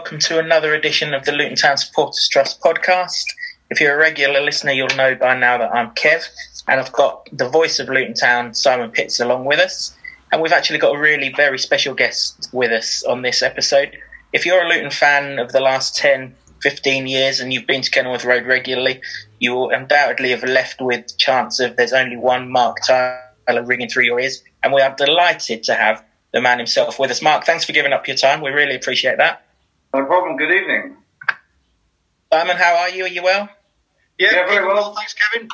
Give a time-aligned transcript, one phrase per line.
[0.00, 3.22] Welcome to another edition of the Luton Town Supporters Trust podcast.
[3.68, 6.26] If you're a regular listener, you'll know by now that I'm Kev,
[6.66, 9.94] and I've got the voice of Luton Town, Simon Pitts, along with us.
[10.32, 13.94] And we've actually got a really very special guest with us on this episode.
[14.32, 17.90] If you're a Luton fan of the last 10, 15 years and you've been to
[17.90, 19.02] Kenilworth Road regularly,
[19.38, 24.04] you will undoubtedly have left with chance of there's only one Mark Tyler ringing through
[24.04, 24.42] your ears.
[24.62, 27.20] And we are delighted to have the man himself with us.
[27.20, 28.40] Mark, thanks for giving up your time.
[28.40, 29.44] We really appreciate that.
[29.92, 30.36] No problem.
[30.36, 30.96] Good evening.
[32.32, 33.04] Simon, how are you?
[33.04, 33.48] Are you well?
[34.18, 34.94] Yeah, yeah very well.
[34.94, 35.48] Thanks, Kevin.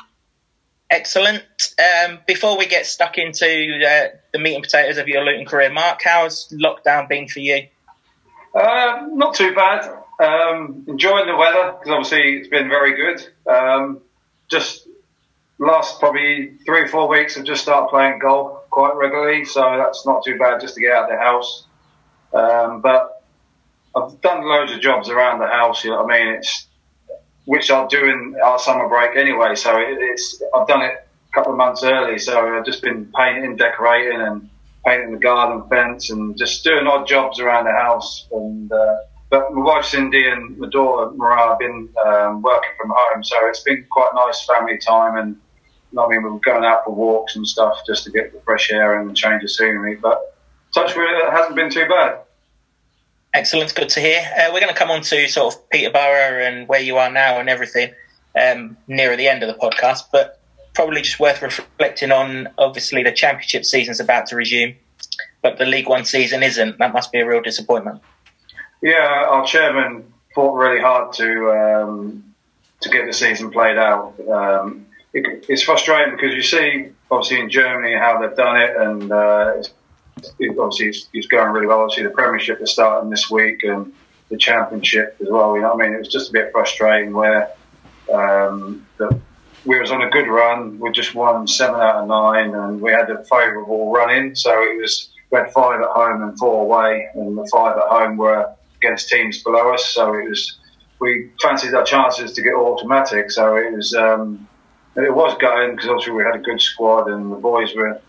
[0.91, 1.43] Excellent.
[1.79, 5.73] Um, before we get stuck into uh, the meat and potatoes of your Luton career,
[5.73, 7.67] Mark, how's lockdown been for you?
[8.55, 9.91] Uh, not too bad.
[10.21, 13.27] Um, enjoying the weather because obviously it's been very good.
[13.51, 14.01] Um,
[14.49, 14.87] just
[15.59, 20.05] last probably three or four weeks, I've just started playing golf quite regularly, so that's
[20.07, 21.65] not too bad just to get out of the house.
[22.33, 23.16] Um, but
[23.97, 25.85] I've done loads of jobs around the house.
[25.85, 26.35] You know what I mean?
[26.35, 26.67] It's
[27.47, 29.55] which I'll do in our summer break anyway.
[29.55, 32.19] So it, it's I've done it a couple of months early.
[32.19, 34.51] So I've just been painting, decorating, and
[34.87, 38.29] painting the garden fence, and just doing odd jobs around the house.
[38.33, 38.97] And uh,
[39.31, 43.37] but my wife Cindy and my daughter Mariah have been um, working from home, so
[43.49, 45.37] it's been quite nice family time and
[45.99, 48.71] I mean, we were going out for walks and stuff just to get the fresh
[48.71, 49.97] air and change of scenery.
[49.97, 50.35] But
[50.75, 52.21] touch wood, it hasn't been too bad.
[53.37, 54.23] Excellent, good to hear.
[54.35, 57.39] Uh, we're going to come on to sort of Peterborough and where you are now
[57.39, 57.93] and everything
[58.35, 60.41] um, nearer the end of the podcast, but
[60.73, 62.49] probably just worth reflecting on.
[62.57, 64.75] Obviously, the Championship season's about to resume,
[65.43, 66.79] but the League One season isn't.
[66.79, 68.01] That must be a real disappointment.
[68.81, 72.35] Yeah, our chairman fought really hard to um,
[72.81, 74.15] to get the season played out.
[74.27, 79.13] Um, it, it's frustrating because you see, obviously, in Germany how they've done it, and
[79.13, 79.75] uh, it's, it,
[80.17, 81.81] obviously he's, it's, going really well.
[81.81, 83.93] Obviously, the Premiership is starting this week, and
[84.31, 85.57] the Championship as well.
[85.57, 87.51] You know, I mean, it was just a bit frustrating where
[88.13, 89.21] um, the,
[89.65, 90.79] we was on a good run.
[90.79, 94.37] We just won seven out of nine, and we had a favourable run in.
[94.37, 97.85] So it was we had five at home and four away, and the five at
[97.85, 99.87] home were against teams below us.
[99.87, 100.59] So it was
[100.99, 103.31] we fancied our chances to get automatic.
[103.31, 103.95] So it was.
[103.95, 104.49] Um,
[104.99, 108.01] it was going because obviously we had a good squad and the boys were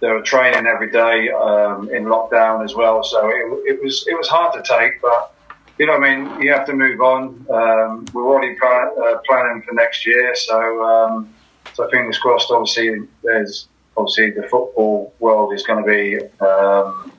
[0.00, 3.02] they were training every day um, in lockdown as well.
[3.02, 5.34] So it, it, was it was hard to take, but
[5.78, 7.46] you know, I mean, you have to move on.
[7.50, 11.34] Um, we're already uh, planning for next year, so um,
[11.74, 12.50] so fingers crossed.
[12.50, 16.16] Obviously, there's obviously the football world is going to be.
[16.44, 17.12] Um,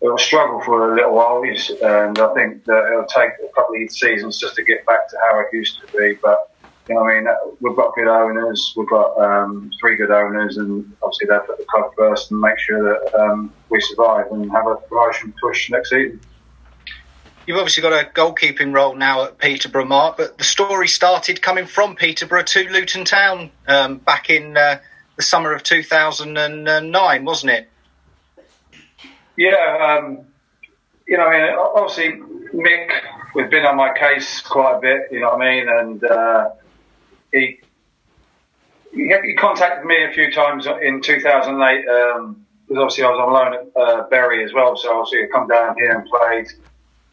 [0.00, 3.80] it will struggle for a little while, and I think that it'll take a couple
[3.80, 6.18] of seasons just to get back to how it used to be.
[6.20, 6.51] But
[6.92, 10.94] you know, I mean, we've got good owners, we've got um, three good owners, and
[11.02, 14.66] obviously they put the club first and make sure that um, we survive and have
[14.66, 16.20] a promotion push next season.
[17.46, 21.66] You've obviously got a goalkeeping role now at Peterborough, Mark, but the story started coming
[21.66, 24.78] from Peterborough to Luton Town um, back in uh,
[25.16, 27.68] the summer of 2009, wasn't it?
[29.36, 30.26] Yeah, um,
[31.08, 32.20] you know, I mean, obviously
[32.54, 32.90] Mick
[33.34, 36.04] has been on my case quite a bit, you know what I mean, and.
[36.04, 36.50] Uh,
[37.32, 37.60] he,
[38.92, 43.54] he, contacted me a few times in 2008 um, because obviously I was on loan
[43.54, 46.48] at uh, as well, so obviously I come down here and played.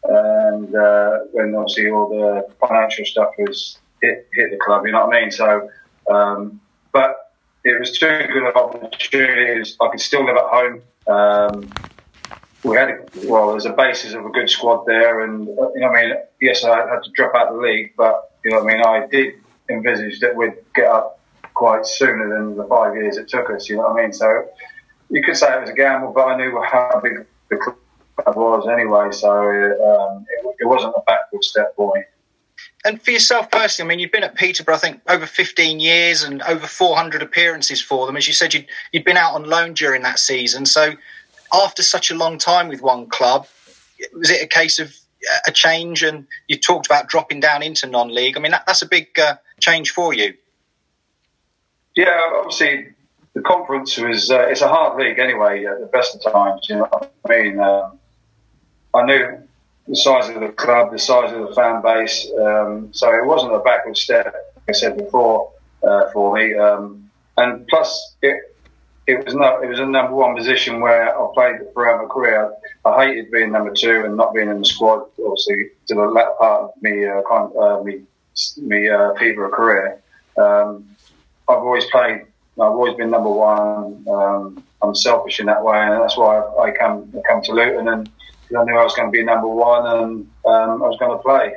[0.02, 5.06] And uh, when obviously all the financial stuff was hit, hit the club, you know
[5.06, 5.30] what I mean.
[5.30, 5.68] So,
[6.10, 6.60] um,
[6.92, 7.32] but
[7.64, 9.76] it was two good opportunities.
[9.80, 10.82] I could still live at home.
[11.06, 11.70] Um,
[12.64, 15.88] we had well, there's a basis of a good squad there, and uh, you know,
[15.88, 18.62] what I mean, yes, I had to drop out of the league, but you know,
[18.62, 19.34] what I mean, I did
[19.70, 21.20] envisaged that we'd get up
[21.54, 23.68] quite sooner than the five years it took us.
[23.68, 24.12] You know what I mean?
[24.12, 24.48] So
[25.10, 27.76] you could say it was a gamble, but I knew how big the club
[28.36, 29.08] was anyway.
[29.12, 32.02] So um, it, it, wasn't a backward step for me.
[32.84, 36.22] And for yourself personally, I mean, you've been at Peterborough, I think, over 15 years
[36.22, 38.16] and over 400 appearances for them.
[38.16, 40.64] As you said, you'd, you'd been out on loan during that season.
[40.64, 40.94] So
[41.52, 43.46] after such a long time with one club,
[44.14, 44.96] was it a case of
[45.46, 46.02] a change?
[46.02, 48.36] And you talked about dropping down into non-league.
[48.36, 50.34] I mean, that, that's a big uh, change for you?
[51.96, 52.94] Yeah, obviously
[53.34, 56.66] the conference was uh, it's a hard league anyway at the best of times.
[56.68, 57.60] You know what I mean?
[57.60, 57.98] Um,
[58.94, 59.38] I knew
[59.86, 63.54] the size of the club, the size of the fan base, um, so it wasn't
[63.54, 64.26] a backward step.
[64.26, 65.52] Like I said before,
[65.82, 68.49] uh, for me, um, and plus it
[69.10, 72.52] it was not it was a number one position where I played throughout my career.
[72.84, 75.06] I hated being number two and not being in the squad.
[75.18, 78.02] Obviously, to the latter part of me, uh, kind of, uh, me
[78.58, 80.02] me uh, Peterborough career.
[80.36, 80.96] Um,
[81.48, 82.22] I've always played.
[82.54, 84.06] I've always been number one.
[84.08, 87.88] Um, I'm selfish in that way, and that's why I, come come to Luton.
[87.88, 88.08] And
[88.56, 91.22] I knew I was going to be number one and um, I was going to
[91.22, 91.54] play.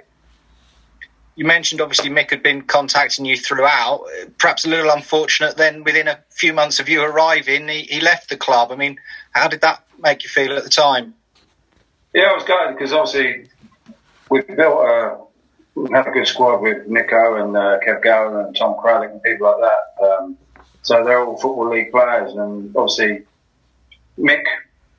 [1.35, 4.06] You mentioned obviously Mick had been contacting you throughout.
[4.38, 8.30] Perhaps a little unfortunate then within a few months of you arriving, he, he left
[8.30, 8.71] the club.
[8.71, 9.00] I mean,
[9.31, 11.15] how did that make you feel at the time?
[12.13, 13.50] Yeah, I was gutted because obviously
[14.30, 15.18] we built a
[15.75, 19.24] we had a good squad with Nico and uh, Kev Gowan and Tom Craddock and
[19.24, 20.06] people like that.
[20.06, 20.38] Um,
[20.83, 23.24] so they're all football league players, and obviously
[24.19, 24.44] Mick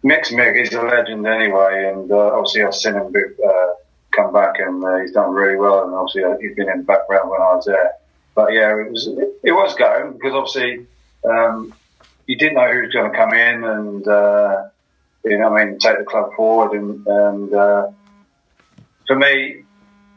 [0.03, 3.71] Mick's Mick is a legend anyway, and uh, obviously I've seen him uh,
[4.15, 6.85] come back and uh, he's done really well, and obviously uh, he's been in the
[6.85, 7.93] background when I was there.
[8.35, 10.87] But yeah, it was it, was going because obviously
[11.25, 11.73] um,
[12.27, 14.69] you didn't know who was going to come in, and uh,
[15.25, 17.91] you know, I mean, take the club forward, and and uh,
[19.07, 19.65] for me,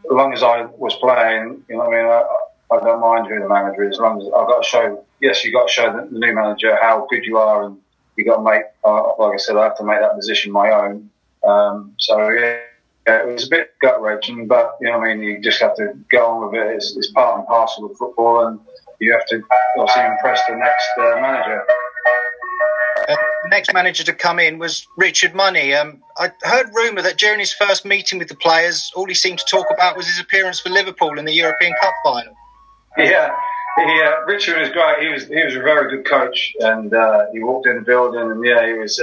[0.06, 2.24] as long as I was playing, you know, I mean, I,
[2.72, 5.04] I don't mind who the manager is, as long as I've got to show.
[5.20, 7.78] Yes, you've got to show the, the new manager how good you are, and
[8.16, 8.64] you have got to make.
[8.84, 11.10] Uh, like I said, I have to make that position my own.
[11.48, 12.60] Um, so yeah,
[13.08, 15.76] yeah, it was a bit gut wrenching, but you know, I mean, you just have
[15.78, 16.76] to go on with it.
[16.76, 18.60] It's, it's part and parcel of football, and
[19.00, 19.42] you have to
[19.78, 21.64] obviously impress the next uh, manager.
[23.08, 25.74] Uh, the next manager to come in was Richard Money.
[25.74, 29.40] Um, I heard rumour that during his first meeting with the players, all he seemed
[29.40, 32.34] to talk about was his appearance for Liverpool in the European Cup final.
[32.98, 33.34] Yeah,
[33.78, 35.00] he, uh, Richard was great.
[35.00, 38.20] He was he was a very good coach, and uh, he walked in the building,
[38.20, 39.02] and yeah, he was.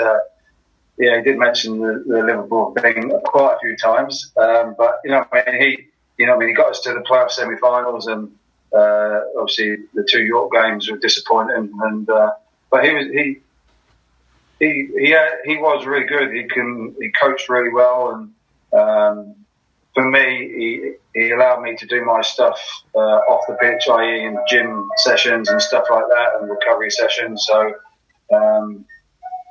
[1.00, 5.00] Uh, yeah, he did mention the, the, Liverpool thing quite a few times, um, but
[5.04, 5.86] you know, I mean, he,
[6.18, 8.30] you know, I mean, he got us to the playoff semi-finals, and
[8.72, 12.32] uh, obviously the two York games were disappointing, and uh,
[12.70, 13.40] but he was he
[14.60, 16.32] he he, he was really good.
[16.32, 19.34] He can he coached really well, and um,
[19.94, 22.60] for me, he he allowed me to do my stuff
[22.94, 27.46] uh, off the pitch, i.e., in gym sessions and stuff like that, and recovery sessions.
[27.46, 27.74] So,
[28.34, 28.84] um,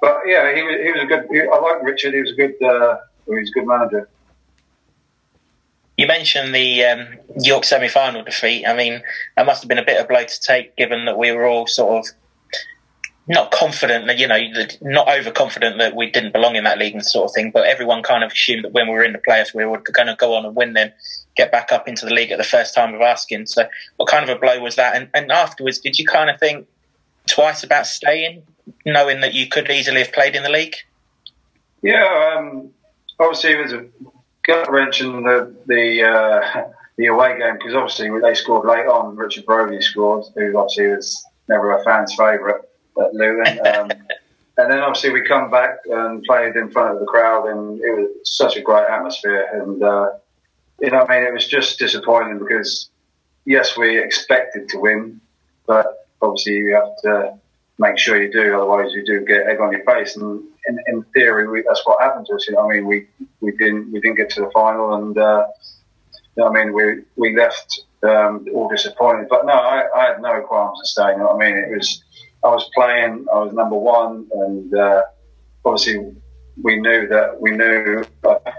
[0.03, 1.27] but yeah, he was he was a good.
[1.31, 2.13] He, I like Richard.
[2.13, 2.61] He was a good.
[2.61, 4.09] Uh, he was a good manager.
[5.95, 7.07] You mentioned the um,
[7.39, 8.65] York semi-final defeat.
[8.65, 9.01] I mean,
[9.37, 11.45] that must have been a bit of a blow to take, given that we were
[11.45, 12.13] all sort of
[13.29, 14.37] not confident that you know
[14.81, 18.03] not overconfident that we didn't belong in that league and sort of thing but everyone
[18.03, 20.35] kind of assumed that when we were in the playoffs we were going to go
[20.35, 20.91] on and win them
[21.37, 23.65] get back up into the league at the first time of asking so
[23.95, 26.67] what kind of a blow was that and, and afterwards did you kind of think
[27.25, 28.43] twice about staying
[28.85, 30.75] knowing that you could easily have played in the league
[31.81, 32.69] yeah um,
[33.19, 33.85] obviously it was a
[34.43, 36.63] gut wrench in the the uh,
[36.97, 41.25] the away game because obviously they scored late on Richard Brodie scored who obviously was
[41.49, 42.61] never a fan's favourite
[42.99, 43.59] at Luton.
[43.73, 43.89] Um,
[44.55, 47.91] and then obviously we come back and played in front of the crowd, and it
[47.91, 49.47] was such a great atmosphere.
[49.51, 50.11] And uh,
[50.79, 52.91] you know, I mean, it was just disappointing because
[53.45, 55.19] yes, we expected to win,
[55.65, 57.33] but obviously you have to
[57.79, 60.15] make sure you do, otherwise you do get egg on your face.
[60.15, 62.47] And in, in theory, we, that's what happened to us.
[62.47, 63.07] You know, I mean, we
[63.41, 65.45] we didn't we didn't get to the final, and uh,
[66.35, 69.27] you know, I mean, we we left um, all disappointed.
[69.29, 71.17] But no, I, I had no qualms in staying.
[71.17, 72.03] You know, what I mean, it was
[72.43, 75.01] I was playing, I was number one, and uh,
[75.63, 76.13] obviously
[76.61, 78.03] we knew that we knew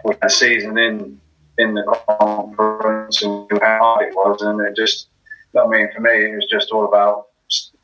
[0.04, 1.20] we had a season in
[1.58, 1.84] in the
[2.18, 5.08] conference and how hard it was, and it just,
[5.56, 7.26] I mean, for me, it was just all about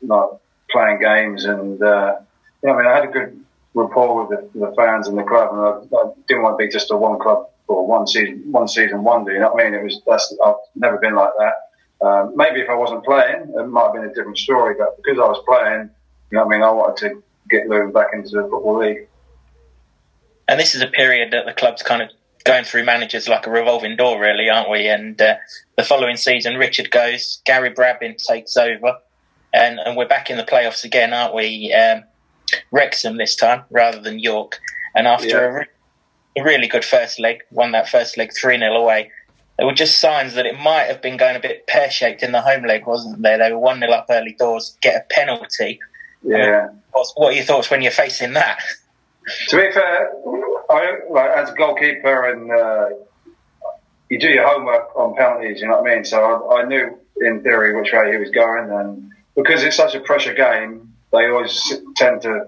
[0.01, 0.29] like
[0.71, 2.17] playing games, and uh,
[2.63, 5.23] you know, I mean, I had a good rapport with the, the fans and the
[5.23, 8.43] club, and I, I, didn't want to be just a one club or one season,
[8.51, 9.31] one season wonder.
[9.31, 9.79] You know what I mean?
[9.79, 12.05] It was that's I've never been like that.
[12.05, 14.75] Um, maybe if I wasn't playing, it might have been a different story.
[14.77, 15.89] But because I was playing,
[16.31, 19.07] you know what I mean, I wanted to get Luton back into the football league.
[20.47, 22.09] And this is a period that the club's kind of
[22.43, 24.87] going through managers like a revolving door, really, aren't we?
[24.87, 25.35] And uh,
[25.77, 28.97] the following season, Richard goes, Gary Brabin takes over,
[29.53, 31.73] and, and we're back in the playoffs again, aren't we?
[31.73, 32.03] Um,
[32.71, 34.59] Wrexham this time rather than York.
[34.95, 35.37] And after yeah.
[35.37, 35.65] a, re-
[36.37, 39.11] a, really good first leg, won that first leg 3 0 away,
[39.57, 42.31] there were just signs that it might have been going a bit pear shaped in
[42.31, 43.37] the home leg, wasn't there?
[43.37, 45.79] They were 1 0 up early doors, get a penalty.
[46.23, 46.69] Yeah.
[46.91, 48.59] what are your thoughts when you're facing that?
[49.49, 50.11] To be fair,
[50.67, 52.89] I, like, as a goalkeeper, and uh,
[54.09, 56.05] you do your homework on penalties, you know what I mean?
[56.05, 59.95] So I, I knew in theory which way he was going, and because it's such
[59.95, 62.47] a pressure game, they always tend to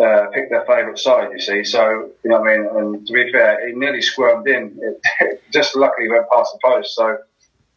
[0.00, 1.64] uh, pick their favourite side, you see.
[1.64, 2.68] So, you know what I mean?
[2.76, 4.78] And to be fair, he nearly squirmed in.
[5.20, 6.94] It just luckily went past the post.
[6.94, 7.08] So,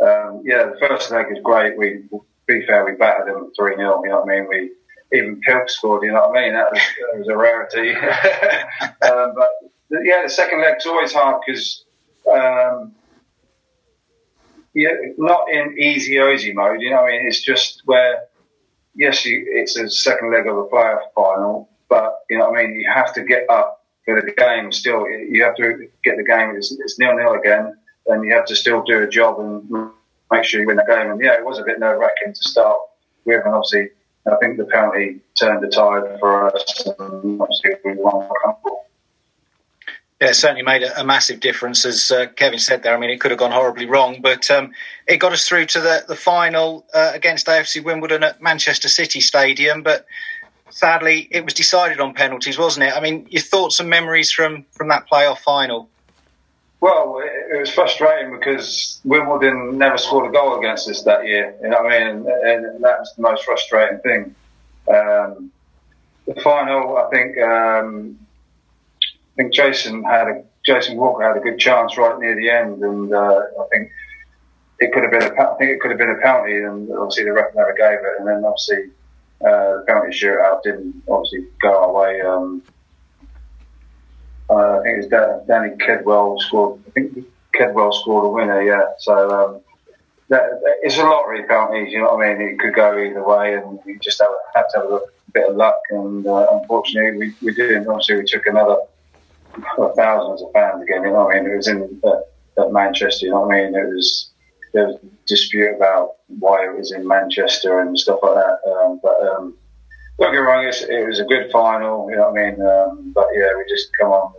[0.01, 1.77] um, yeah, the first leg was great.
[1.77, 4.47] We, to be fair, we battered them 3 0, you know what I mean?
[4.49, 4.71] We
[5.17, 6.53] even Pilk scored, you know what I mean?
[6.53, 7.95] That was, that was a rarity.
[9.11, 9.49] um, but,
[10.03, 11.85] yeah, the second leg's always hard because.
[12.31, 12.93] Um,
[14.73, 16.81] yeah, not in easy easy mode.
[16.81, 18.23] You know, I mean, it's just where
[18.95, 22.79] yes, you, it's a second leg of a playoff final, but you know, I mean,
[22.79, 24.71] you have to get up for the game.
[24.71, 26.55] Still, you have to get the game.
[26.55, 29.91] It's, nil nil again, and you have to still do a job and
[30.31, 31.11] make sure you win the game.
[31.11, 32.77] And yeah, it was a bit nerve wracking to start
[33.25, 33.89] with, and obviously,
[34.27, 38.29] I think the penalty turned the tide for us, and obviously we won.
[40.21, 42.93] Yeah, it certainly made a, a massive difference, as uh, Kevin said there.
[42.93, 44.71] I mean, it could have gone horribly wrong, but um,
[45.07, 49.21] it got us through to the, the final uh, against AFC Wimbledon at Manchester City
[49.21, 49.81] Stadium.
[49.81, 50.05] But
[50.71, 52.93] sadly, it was decided on penalties, wasn't it?
[52.93, 55.89] I mean, your thoughts and memories from, from that playoff final?
[56.81, 61.55] Well, it, it was frustrating because Wimbledon never scored a goal against us that year.
[61.63, 62.07] You know what I mean?
[62.07, 64.35] And, and that's the most frustrating thing.
[64.93, 65.51] Um,
[66.25, 67.37] the final, I think.
[67.37, 68.19] Um,
[69.39, 73.13] think Jason had a Jason Walker had a good chance right near the end, and
[73.13, 73.91] uh, I think
[74.79, 77.23] it could have been a I think it could have been a penalty, and obviously
[77.23, 78.91] the ref never gave it, and then obviously
[79.41, 82.21] uh, the penalty shootout didn't obviously go our way.
[82.21, 82.61] Um,
[84.49, 86.81] uh, I think it was Danny Kedwell scored.
[86.87, 87.25] I think
[87.57, 88.61] Kedwell scored a winner.
[88.61, 89.31] Yeah, so.
[89.31, 89.61] Um,
[90.27, 92.49] that, it's a lottery penalties, you know what I mean?
[92.49, 94.99] It could go either way, and you just have, have to have a
[95.33, 95.81] bit of luck.
[95.89, 97.87] And uh, unfortunately, we, we didn't.
[97.87, 98.77] Obviously, we took another
[99.95, 101.03] thousands of fans again.
[101.03, 101.51] You know what I mean?
[101.51, 103.25] It was in at, Manchester.
[103.25, 103.75] You know what I mean?
[103.75, 104.31] It was
[104.73, 108.71] there was dispute about why it was in Manchester and stuff like that.
[108.71, 109.57] Um, but um,
[110.19, 112.09] don't get me wrong, it was a good final.
[112.09, 112.61] You know what I mean?
[112.61, 114.33] Um, but yeah, we just come on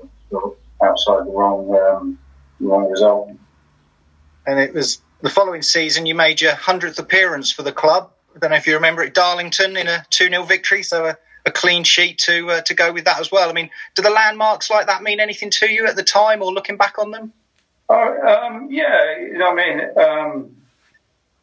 [0.82, 2.18] outside the wrong um,
[2.60, 3.30] wrong result.
[4.46, 8.10] And it was the following season you made your hundredth appearance for the club.
[8.36, 10.82] I don't know if you remember at Darlington in a two 0 victory.
[10.82, 11.06] So.
[11.06, 11.14] Uh,
[11.50, 13.50] a clean sheet to uh, to go with that as well.
[13.50, 16.52] I mean, do the landmarks like that mean anything to you at the time, or
[16.52, 17.33] looking back on them?
[17.88, 20.57] Oh, um, yeah, you know, I mean, um,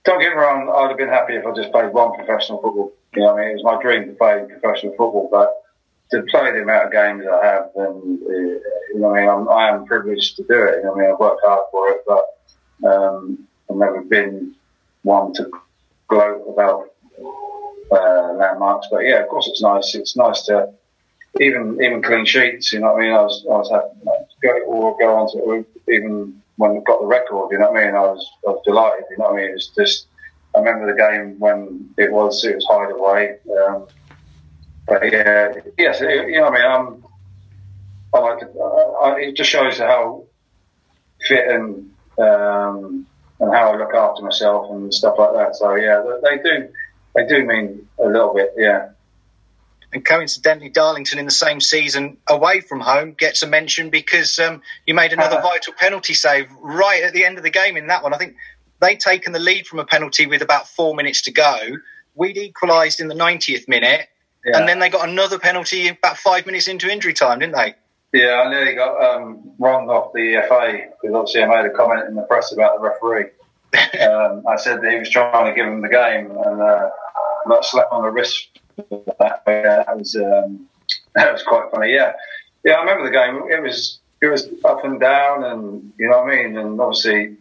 [0.06, 0.70] don't get me wrong.
[0.74, 2.94] I'd have been happy if I just played one professional football.
[3.14, 5.50] You know, I mean, it was my dream to play professional football, but
[6.12, 9.50] to play the amount of games I have, then uh, you know, I mean, I'm,
[9.50, 10.78] I am privileged to do it.
[10.78, 14.56] You know, I mean, I've worked hard for it, but um, I've never been
[15.04, 15.52] one to
[16.08, 16.92] gloat about
[17.91, 18.88] uh, landmarks.
[18.91, 19.96] But yeah, of course, it's nice.
[19.96, 20.74] It's nice to
[21.39, 22.74] even even clean sheets.
[22.74, 23.13] You know what I mean?
[23.13, 27.00] I was I was happy to go or go on to even when we got
[27.01, 27.51] the record.
[27.51, 27.96] You know what I mean?
[27.96, 29.06] I was I was delighted.
[29.12, 29.51] You know what I mean?
[29.51, 30.08] It's just
[30.56, 33.38] I remember the game when it was it was Hideaway.
[33.65, 33.88] Um,
[34.88, 37.03] but yeah, yes, it, you know what I mean.
[38.13, 40.24] I like to, uh, it just shows how
[41.27, 43.06] fit and um,
[43.39, 45.56] and how I look after myself and stuff like that.
[45.56, 46.70] So yeah, they do
[47.17, 48.89] they do mean a little bit, yeah.
[49.91, 54.62] And coincidentally, Darlington in the same season away from home gets a mention because um,
[54.86, 57.88] you made another uh, vital penalty save right at the end of the game in
[57.88, 58.13] that one.
[58.13, 58.36] I think
[58.79, 61.57] they'd taken the lead from a penalty with about four minutes to go.
[62.13, 64.07] We'd equalised in the 90th minute,
[64.45, 64.59] yeah.
[64.59, 67.75] and then they got another penalty about five minutes into injury time, didn't they?
[68.13, 72.07] Yeah, I nearly got um, wrong off the FA because obviously I made a comment
[72.07, 73.31] in the press about the referee.
[74.01, 76.89] um, I said that he was trying to give him the game, and uh,
[77.47, 78.59] got slapped on the wrist.
[78.77, 80.67] That, that was um,
[81.15, 81.93] that was quite funny.
[81.93, 82.13] Yeah,
[82.63, 82.74] yeah.
[82.74, 83.51] I remember the game.
[83.51, 86.57] It was it was up and down, and you know what I mean.
[86.57, 87.38] And obviously,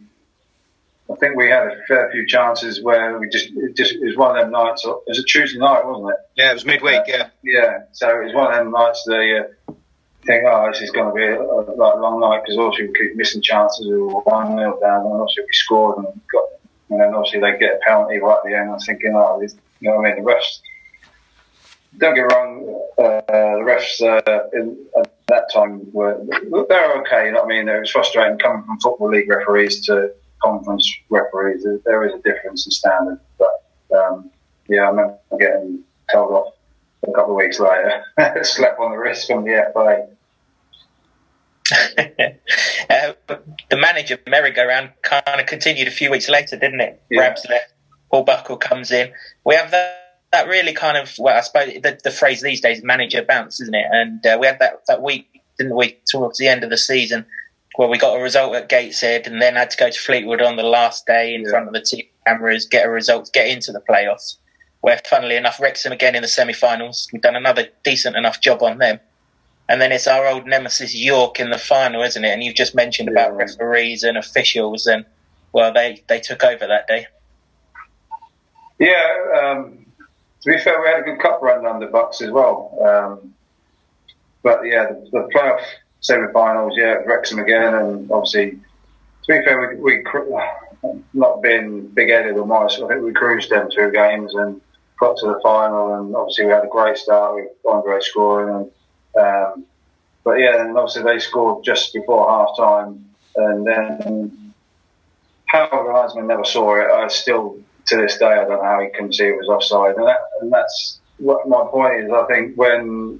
[1.11, 4.17] I think we had a fair few chances where we just it just it was
[4.17, 4.85] one of them nights.
[4.85, 6.19] It was a Tuesday night, wasn't it?
[6.35, 7.01] Yeah, it was midweek.
[7.01, 7.77] Uh, yeah, yeah.
[7.91, 9.03] So it was one of them nights.
[9.07, 9.73] They uh,
[10.27, 12.93] think, oh, this is going to be a, a, a long night because obviously we
[12.93, 13.87] keep missing chances.
[13.87, 16.43] We were one nil down, and obviously we scored and got,
[16.89, 18.69] and then obviously they get a penalty right at the end.
[18.69, 20.23] I was thinking, oh, this, you know what I mean?
[20.23, 20.59] The refs,
[21.97, 26.19] don't get wrong, uh, the refs uh, in, at that time were
[26.69, 27.27] they're okay.
[27.27, 27.69] You know what I mean?
[27.69, 31.65] It was frustrating coming from football league referees to conference referees.
[31.85, 34.29] There is a difference in standard, but um,
[34.67, 36.53] yeah, I remember getting told off
[37.07, 38.03] a couple of weeks later,
[38.43, 40.07] slap on the wrist from the FA.
[42.89, 43.13] uh,
[43.69, 47.01] the manager merry-go-round kind of continued a few weeks later, didn't it?
[47.09, 47.21] Yeah.
[47.21, 47.73] Rabs left,
[48.11, 49.11] Paul Buckle comes in.
[49.43, 50.03] We have that.
[50.33, 53.73] That really kind of, well, I suppose the, the phrase these days, manager bounce, isn't
[53.73, 53.85] it?
[53.89, 57.25] And uh, we had that, that week, didn't we, towards the end of the season,
[57.77, 60.57] where we got a result at Gateshead and then had to go to Fleetwood on
[60.57, 61.49] the last day in yeah.
[61.49, 64.35] front of the two cameras, get a result, get into the playoffs.
[64.81, 67.07] Where, funnily enough, Wrexham again in the semi-finals.
[67.13, 68.99] We've done another decent enough job on them.
[69.69, 72.33] And then it's our old nemesis York in the final, isn't it?
[72.33, 73.27] And you've just mentioned yeah.
[73.27, 75.05] about referees and officials, and
[75.53, 77.07] well, they they took over that day.
[78.79, 79.85] Yeah, um,
[80.41, 82.77] to be fair, we had a good cup run under Bucks as well.
[82.81, 83.33] Um,
[84.43, 85.61] but yeah, the, the playoff
[85.99, 90.03] semi-finals, yeah, Wrexham again, and obviously, to be fair, we, we
[91.13, 92.81] not been big-headed or modest.
[92.81, 94.61] I think we cruised them two games and
[94.99, 98.69] got to the final, and obviously we had a great start with Andre scoring,
[99.15, 99.65] and um,
[100.23, 103.05] but yeah, and obviously they scored just before half time,
[103.35, 104.53] and then
[105.45, 106.91] however Heisman never saw it.
[106.91, 109.95] I still to this day I don't know how he couldn't see it was offside,
[109.95, 112.11] and, that, and that's what my point is.
[112.11, 113.19] I think when,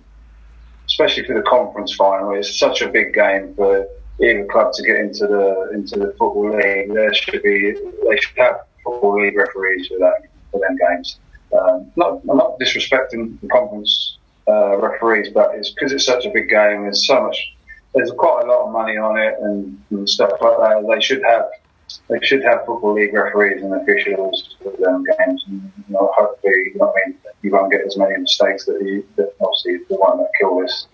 [0.86, 3.88] especially for the conference final, it's such a big game for
[4.22, 6.94] either club to get into the into the football league.
[6.94, 11.20] There should be they should have football league referees for that for them games.
[11.58, 16.30] Um, not I'm not disrespecting the conference uh, referees, but it's because it's such a
[16.30, 16.84] big game.
[16.84, 17.54] There's so much.
[17.94, 20.88] There's quite a lot of money on it and, and stuff like that.
[20.94, 21.50] They should have
[22.10, 25.44] they should have football league referees and officials for them games.
[25.48, 28.82] And, you know, hopefully, you know I mean, you won't get as many mistakes that,
[28.82, 30.88] you, that obviously the one that killed us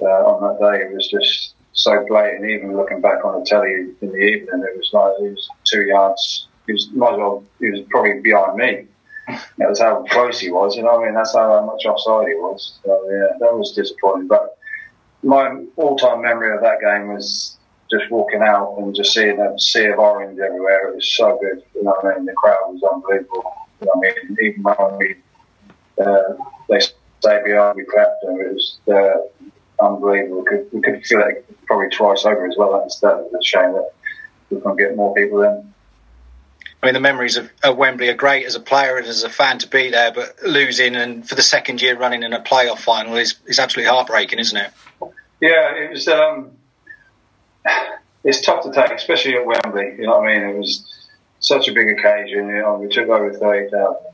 [0.00, 0.84] uh, on that day.
[0.84, 2.48] It was just so blatant.
[2.48, 5.82] Even looking back on the telly in the evening, it was like he was two
[5.82, 6.48] yards.
[6.66, 7.44] He was might as well.
[7.58, 8.86] He was probably behind me.
[9.58, 10.76] That was how close he was.
[10.76, 12.78] You know, I mean, that's how much offside he was.
[12.84, 14.28] So yeah, that was disappointing.
[14.28, 14.58] But
[15.22, 17.56] my all-time memory of that game was
[17.92, 20.88] just walking out and just seeing a sea of orange everywhere.
[20.88, 21.62] It was so good.
[21.74, 22.26] You know what I mean?
[22.26, 23.44] The crowd was unbelievable.
[23.80, 24.36] You know what I mean?
[24.40, 25.16] Even when we
[26.02, 30.40] uh, they stayed behind, we clapped and it was uh, unbelievable.
[30.40, 32.80] We could, we could feel it probably twice over as well.
[32.80, 33.92] That's that was a shame that
[34.50, 35.72] we couldn't get more people in.
[36.82, 39.30] I mean, the memories of, of, Wembley are great as a player and as a
[39.30, 42.78] fan to be there, but losing and for the second year running in a playoff
[42.78, 44.72] final is, is absolutely heartbreaking, isn't it?
[45.40, 46.08] Yeah, it was.
[46.08, 46.50] Um,
[48.24, 49.94] it's tough to take, especially at Wembley.
[49.98, 50.48] You know what I mean?
[50.48, 51.08] It was
[51.40, 52.48] such a big occasion.
[52.48, 54.12] You know, we took over thirty thousand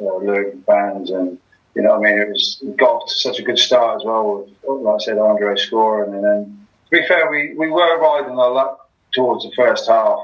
[0.00, 1.38] uh, Luton fans, and
[1.74, 4.04] you know, what I mean, it was got off to such a good start as
[4.04, 4.48] well.
[4.62, 8.38] With, like I said, Andre scoring, and then to be fair, we, we were riding
[8.38, 10.20] our luck towards the first half,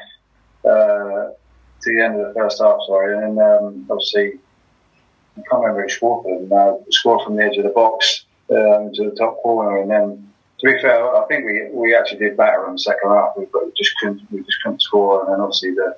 [0.65, 1.35] uh, to
[1.85, 2.79] the end of the first half.
[2.87, 4.39] Sorry, and then um, obviously
[5.37, 6.53] I can't remember who scored.
[6.53, 10.32] Uh, scored from the edge of the box um, to the top corner, and then
[10.63, 13.33] to be fair, I think we we actually did better in the second half.
[13.37, 13.47] We
[13.77, 15.97] just couldn't we just couldn't score, and then obviously the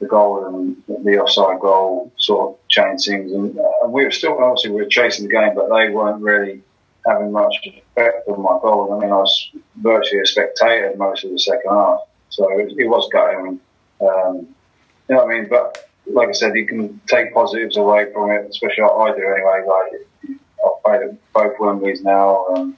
[0.00, 3.32] the goal and the offside goal sort of changed things.
[3.32, 6.62] And, uh, we were still obviously we were chasing the game, but they weren't really
[7.06, 8.92] having much effect on my goal.
[8.92, 12.88] I mean, I was virtually a spectator most of the second half, so it, it
[12.88, 13.60] was going.
[14.00, 14.48] Um,
[15.08, 15.48] you know what I mean?
[15.48, 19.62] But like I said, you can take positives away from it, especially I do anyway.
[19.64, 22.46] Like I've played at both Wembleys now.
[22.48, 22.76] Um,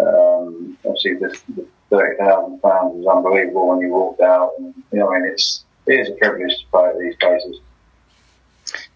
[0.00, 4.52] um, obviously, the, the thirty thousand pounds was unbelievable when you walked out.
[4.58, 7.60] And, you know, I mean, it's it is a privilege to play at these places.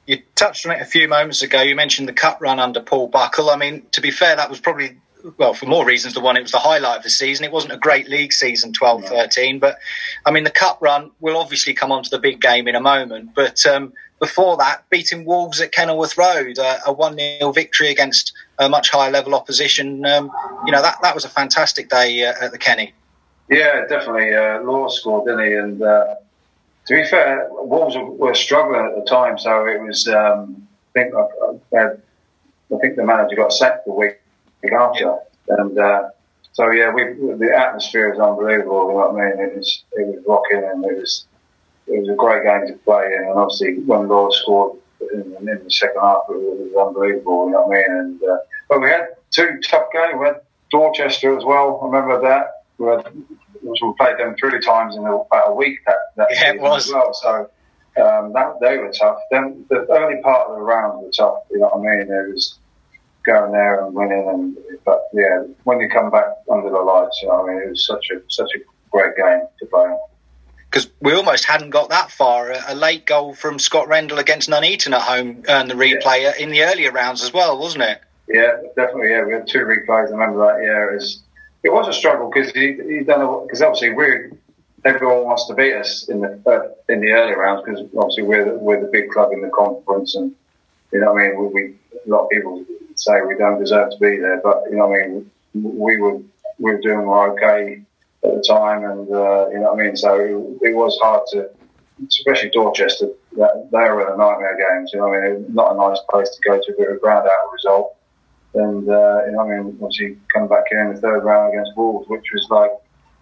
[0.07, 1.63] You touched on it a few moments ago.
[1.63, 3.51] You mentioned the cut run under Paul Buckle.
[3.51, 4.99] I mean, to be fair, that was probably
[5.39, 7.45] well, for more reasons than one, it was the highlight of the season.
[7.45, 9.79] It wasn't a great league season, 12 13, but
[10.25, 12.81] I mean, the cup run will obviously come on to the big game in a
[12.81, 13.31] moment.
[13.35, 18.33] But um, before that, beating Wolves at Kenilworth Road, uh, a 1 0 victory against
[18.59, 20.05] a much higher level opposition.
[20.07, 20.31] Um,
[20.65, 22.95] you know, that, that was a fantastic day uh, at the Kenny.
[23.51, 24.35] Yeah, definitely.
[24.35, 25.55] Uh, Law scored, didn't he?
[25.55, 26.15] And uh,
[26.87, 30.07] to be fair, Wolves were struggling at the time, so it was.
[30.09, 34.19] Um, I think I, I, think the manager got sacked the week
[34.73, 35.17] after,
[35.49, 36.09] and uh,
[36.53, 37.03] so yeah, we,
[37.37, 38.89] the atmosphere was unbelievable.
[38.89, 39.41] You know what I mean?
[39.41, 41.27] It was it was rocking, and it was
[41.87, 43.29] it was a great game to play in.
[43.29, 44.79] And obviously, when Law scored
[45.13, 47.47] in, in, the second half, it was, unbelievable.
[47.47, 47.99] You know what I mean?
[47.99, 48.37] And uh,
[48.69, 50.15] but we had two tough games.
[50.19, 50.41] We had
[50.71, 51.79] Dorchester as well.
[51.83, 52.65] I remember that.
[52.79, 53.13] We, had,
[53.63, 55.81] we played them three times in about a week.
[55.87, 56.87] That, that yeah, it was.
[56.87, 57.15] As well.
[57.15, 57.51] So
[58.03, 59.19] um, that they were tough.
[59.31, 61.39] Then the early part of the round was tough.
[61.51, 62.13] You know what I mean?
[62.13, 62.59] It was
[63.27, 67.29] going there and winning, and but yeah, when you come back under the lights, you
[67.29, 67.63] know I mean?
[67.63, 68.59] It was such a such a
[68.91, 69.97] great game to play
[70.77, 72.53] because we almost hadn't got that far.
[72.69, 76.33] A, late goal from Scott Rendell against Nuneaton at home earned the replay yeah.
[76.39, 78.01] in the earlier rounds as well, wasn't it?
[78.29, 79.11] Yeah, definitely.
[79.11, 80.09] Yeah, we had two replays.
[80.09, 80.63] I remember that.
[80.63, 81.23] Yeah, it was
[81.63, 84.33] it was a struggle because he he done because obviously we
[84.85, 88.45] everyone wants to beat us in the uh, in the early rounds because obviously we're
[88.45, 90.35] the, we're the big club in the conference and
[90.93, 91.75] you know I mean we, we
[92.07, 92.65] a lot of people
[92.97, 96.19] say we don't deserve to be there but you know I mean we were
[96.59, 97.83] we were doing okay
[98.25, 99.97] at the time, and uh, you know I mean.
[99.97, 101.49] So it, it, was hard to,
[102.09, 103.09] especially Dorchester.
[103.37, 104.91] That, they were the nightmare games.
[104.93, 105.47] You know I mean.
[105.55, 107.97] Not a nice place to go to, but a ground out result.
[108.55, 109.79] And uh, you know I mean.
[109.83, 112.71] Obviously, come back in the third round against Wolves, which was like,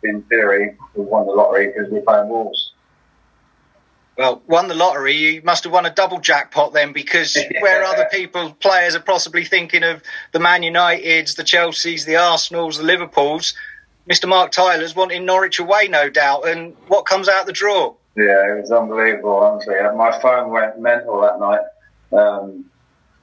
[0.02, 2.72] in theory, we won the lottery because we're playing Wolves.
[4.16, 5.14] Well, won the lottery.
[5.16, 9.44] You must have won a double jackpot then, because where other people, players, are possibly
[9.44, 13.54] thinking of the Man Uniteds, the Chelseas, the Arsenals, the Liverpools,
[14.08, 14.28] Mr.
[14.28, 16.46] Mark Tyler's wanting Norwich away, no doubt.
[16.46, 17.94] And what comes out the draw?
[18.16, 19.74] Yeah, it was unbelievable, honestly.
[19.96, 21.60] My phone went mental that night.
[22.12, 22.66] Um,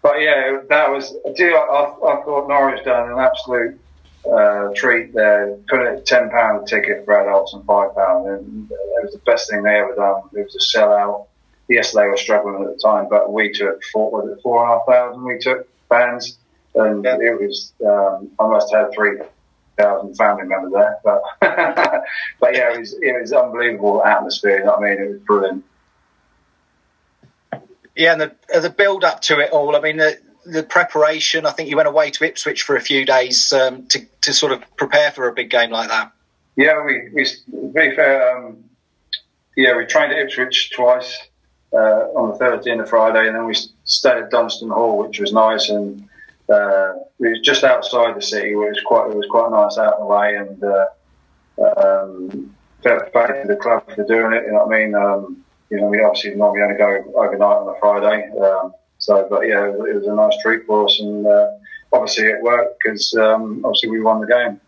[0.01, 1.15] but yeah, that was.
[1.36, 3.80] Do I, I, thought Norwich done an absolute
[4.25, 5.13] uh, treat.
[5.13, 9.19] They put a ten pound ticket for adults and five pound, and it was the
[9.19, 10.23] best thing they ever done.
[10.34, 11.27] It was a sellout.
[11.67, 14.71] Yes, they were struggling at the time, but we took four, was it four and
[14.71, 15.23] a half thousand?
[15.23, 16.38] We took fans,
[16.75, 17.17] and yeah.
[17.19, 17.73] it was.
[17.86, 19.19] Um, I must have had three
[19.77, 21.21] thousand family members there, but
[22.39, 24.60] but yeah, it was it was unbelievable atmosphere.
[24.60, 25.03] You know what I mean?
[25.03, 25.65] It was brilliant.
[27.95, 29.75] Yeah, and the the build up to it all.
[29.75, 31.45] I mean, the the preparation.
[31.45, 34.51] I think you went away to Ipswich for a few days um, to to sort
[34.51, 36.12] of prepare for a big game like that.
[36.56, 37.23] Yeah, we we
[37.73, 38.38] be fair.
[38.38, 38.63] Um,
[39.56, 41.17] yeah, we trained at Ipswich twice
[41.73, 45.19] uh, on the Thursday and the Friday, and then we stayed at Dunston Hall, which
[45.19, 46.08] was nice and
[46.51, 48.51] uh, it was just outside the city.
[48.51, 50.86] It was quite it was quite nice out of the way, and uh,
[51.77, 54.43] um, fair play to the club for doing it.
[54.45, 54.95] You know what I mean?
[54.95, 58.30] Um, you know, we obviously normally only go overnight on a Friday.
[58.38, 61.48] Um, so, but yeah, it was a nice treat for us, and uh,
[61.92, 64.62] obviously it worked because um, obviously we won the game.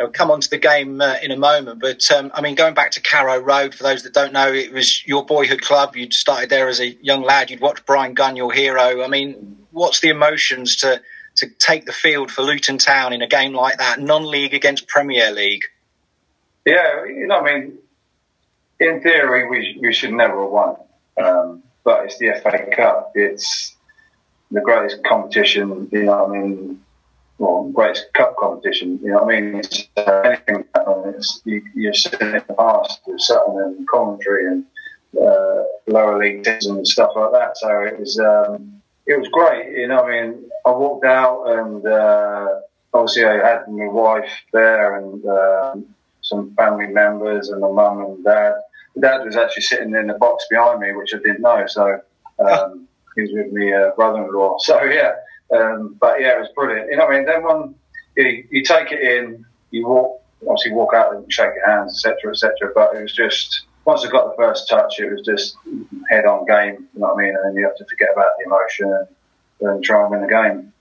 [0.00, 2.74] I'll come on to the game uh, in a moment, but um, I mean, going
[2.74, 5.94] back to Carrow Road, for those that don't know, it was your boyhood club.
[5.94, 7.50] You'd started there as a young lad.
[7.50, 9.02] You'd watched Bryan Gunn, your hero.
[9.02, 11.00] I mean, what's the emotions to
[11.36, 15.30] to take the field for Luton Town in a game like that, non-league against Premier
[15.30, 15.64] League?
[16.64, 17.78] Yeah, you know, I mean,
[18.80, 20.76] in theory, we, we should never have won.
[21.22, 23.12] Um, but it's the FA Cup.
[23.14, 23.76] It's
[24.50, 26.82] the greatest competition, you know I mean?
[27.38, 29.56] Well, greatest cup competition, you know what I mean?
[29.56, 30.64] It's, anything
[31.06, 34.64] it's, you, you're sitting in the past, you're sitting in commentary and
[35.20, 37.56] uh, lower league teams and stuff like that.
[37.56, 40.50] So it was, um, it was great, you know I mean?
[40.64, 42.60] I walked out and, uh,
[42.94, 48.24] obviously I had my wife there and, um, some family members and my mum and
[48.24, 48.54] dad
[49.00, 51.64] dad was actually sitting in the box behind me, which I didn't know.
[51.66, 52.00] So
[52.38, 54.58] um, he was with me uh, brother-in-law.
[54.60, 55.12] So yeah,
[55.52, 56.90] um, but yeah, it was brilliant.
[56.90, 57.74] You know, what I mean, then when
[58.16, 62.32] you, you take it in, you walk, obviously walk out and shake your hands, etc.,
[62.32, 62.72] etc.
[62.74, 65.56] But it was just once I got the first touch, it was just
[66.10, 66.88] head-on game.
[66.94, 67.36] You know what I mean?
[67.36, 70.28] And then you have to forget about the emotion and, and try and win the
[70.28, 70.72] game.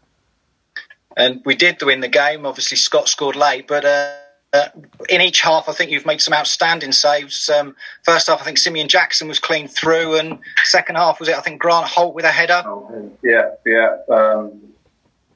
[1.18, 2.46] And we did win the game.
[2.46, 3.86] Obviously, Scott scored late, but.
[3.86, 4.25] Uh
[4.56, 4.70] uh,
[5.10, 7.50] in each half, I think you've made some outstanding saves.
[7.50, 11.36] Um, first half, I think Simeon Jackson was clean through, and second half was it?
[11.36, 12.64] I think Grant Holt with a header.
[12.66, 13.98] Oh, yeah, yeah.
[14.10, 14.62] Um,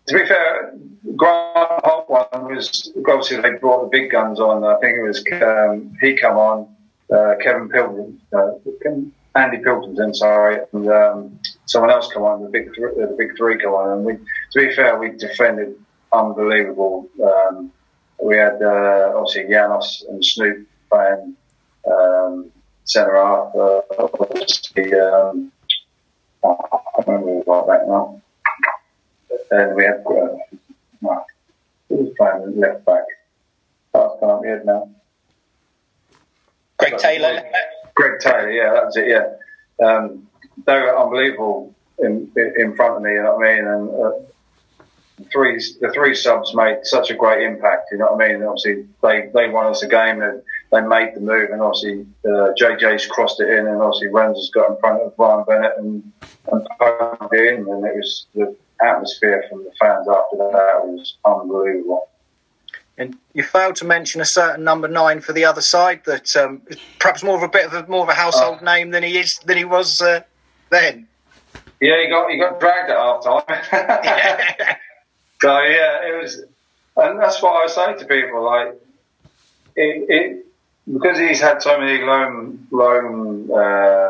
[0.08, 0.73] to be fair,
[1.15, 4.63] Grant Holt one was obviously they brought the big guns on.
[4.63, 6.75] I think it was um, he come on,
[7.13, 8.51] uh, Kevin Pilgrim, uh,
[9.36, 12.43] Andy Pilkington, sorry, and um, someone else come on.
[12.43, 15.75] The big, th- the big three come on, and we, to be fair, we defended
[16.12, 17.08] unbelievable.
[17.21, 17.71] Um,
[18.21, 21.36] we had uh, obviously Janos and Snoop playing
[21.89, 22.51] um,
[22.84, 23.55] centre half.
[23.55, 25.51] Uh, obviously, um,
[26.43, 26.55] I
[26.95, 28.21] can't remember about that now.
[29.51, 30.38] And we had uh,
[31.01, 31.25] Mark,
[31.88, 33.03] who was playing left back.
[33.93, 34.89] Time we had now.
[36.77, 37.43] Greg Taylor.
[37.95, 39.08] Greg Taylor, yeah, that was it.
[39.08, 40.27] Yeah, um,
[40.65, 43.12] they were unbelievable in, in front of me.
[43.12, 43.67] You know what I mean?
[43.67, 44.12] And uh,
[45.32, 47.89] three the three subs made such a great impact.
[47.91, 48.43] You know what I mean?
[48.43, 52.51] Obviously, they they won us a game and they made the move, and obviously uh,
[52.60, 56.12] JJ's crossed it in, and obviously Rens has got in front of Ryan Bennett and
[56.51, 61.17] and poked it in, and it was the atmosphere from the fans after that was
[61.25, 62.10] unbelievable.
[62.97, 66.62] And you failed to mention a certain number nine for the other side that um,
[66.99, 68.65] perhaps more of a bit of a more of a household oh.
[68.65, 70.21] name than he is than he was uh,
[70.69, 71.08] then.
[71.79, 74.75] Yeah, he got he got dragged at half time.
[75.41, 76.43] So yeah, it was,
[76.97, 78.43] and that's what I saying to people.
[78.43, 78.75] Like,
[79.75, 80.45] it, it
[80.91, 84.10] because he's had so many loan loan uh,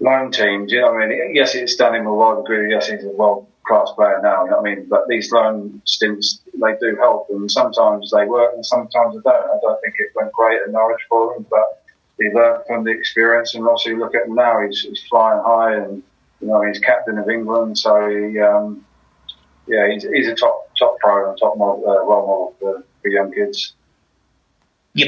[0.00, 0.70] loan teams.
[0.70, 2.70] You know, I mean, yes, it's done him a world degree.
[2.70, 4.44] Yes, he's a world class player now.
[4.44, 4.86] You know what I mean?
[4.88, 9.50] But these loan stints they do help, and sometimes they work, and sometimes they don't.
[9.50, 11.82] I don't think it went great at Norwich for him, but
[12.18, 14.60] he learned from the experience, and obviously look at him now.
[14.66, 16.02] He's, he's flying high, and
[16.42, 18.38] you know he's captain of England, so he.
[18.40, 18.84] Um,
[19.68, 23.08] yeah, he's, he's a top top pro and top model, uh, role model for, for
[23.08, 23.74] young kids.
[24.94, 25.06] You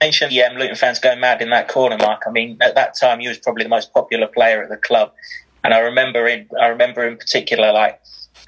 [0.00, 2.22] mentioned yeah, Luton fans going mad in that corner, Mark.
[2.26, 5.12] I mean, at that time, he was probably the most popular player at the club,
[5.62, 8.00] and I remember in I remember in particular like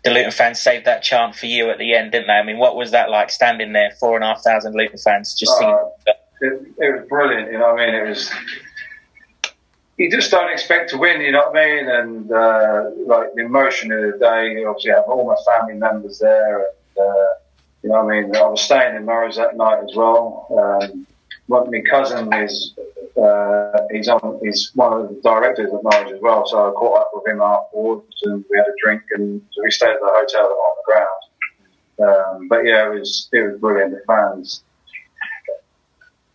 [0.05, 2.35] the Luton fans saved that chant for you at the end, didn't they?
[2.35, 5.35] I mean, what was that like standing there, four and a half thousand Luton fans
[5.35, 5.75] just singing?
[5.75, 7.53] Uh, it, it was brilliant.
[7.53, 7.95] You know what I mean?
[7.95, 8.31] It was
[10.03, 11.89] you just don't expect to win, you know what I mean?
[11.89, 16.19] And uh, like the emotion of the day, obviously, I have all my family members
[16.19, 17.29] there, and uh,
[17.83, 18.35] you know what I mean.
[18.35, 20.49] I was staying in Norwich that night as well.
[20.59, 21.07] Um,
[21.49, 22.75] my cousin is
[23.17, 27.01] uh, he's on he's one of the directors of Norwich as well, so I caught
[27.01, 30.11] up with him afterwards, and we had a drink, and so we stayed at the
[30.11, 31.23] hotel on the ground.
[32.03, 33.93] Um, but yeah, it was it was brilliant.
[33.93, 34.65] The fans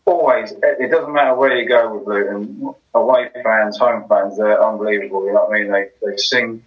[0.08, 0.54] always.
[0.63, 2.65] It doesn't matter where you go with Luton.
[2.65, 5.26] Um, away fans, home fans, they're unbelievable.
[5.26, 5.72] You know what I mean?
[5.72, 6.63] They they sing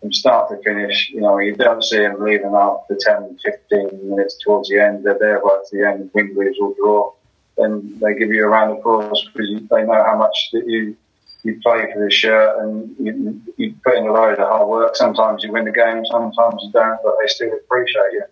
[0.00, 1.10] from start to finish.
[1.10, 3.38] You know, you don't see them leaving after 10,
[3.70, 5.04] 15 minutes towards the end.
[5.04, 6.10] They're there right to the end.
[6.14, 7.12] Win, lose, or draw.
[7.56, 10.96] Then they give you a round of applause because they know how much that you
[11.44, 14.94] you play for this shirt and you, you put in a load of hard work.
[14.94, 18.22] Sometimes you win the game, sometimes you don't, but they still appreciate you.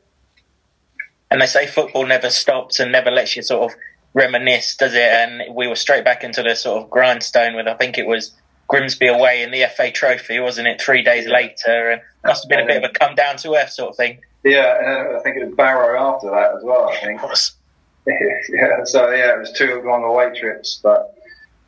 [1.29, 3.79] And they say football never stops and never lets you sort of
[4.15, 5.01] reminisce, does it?
[5.01, 8.35] And we were straight back into the sort of grindstone with I think it was
[8.69, 10.81] Grimsby away in the FA Trophy, wasn't it?
[10.81, 13.71] Three days later, and must have been a bit of a come down to earth
[13.71, 14.21] sort of thing.
[14.45, 16.89] Yeah, and I think it was Barrow after that as well.
[16.89, 17.21] I think.
[18.07, 21.17] yeah, so yeah, it was two long away trips, but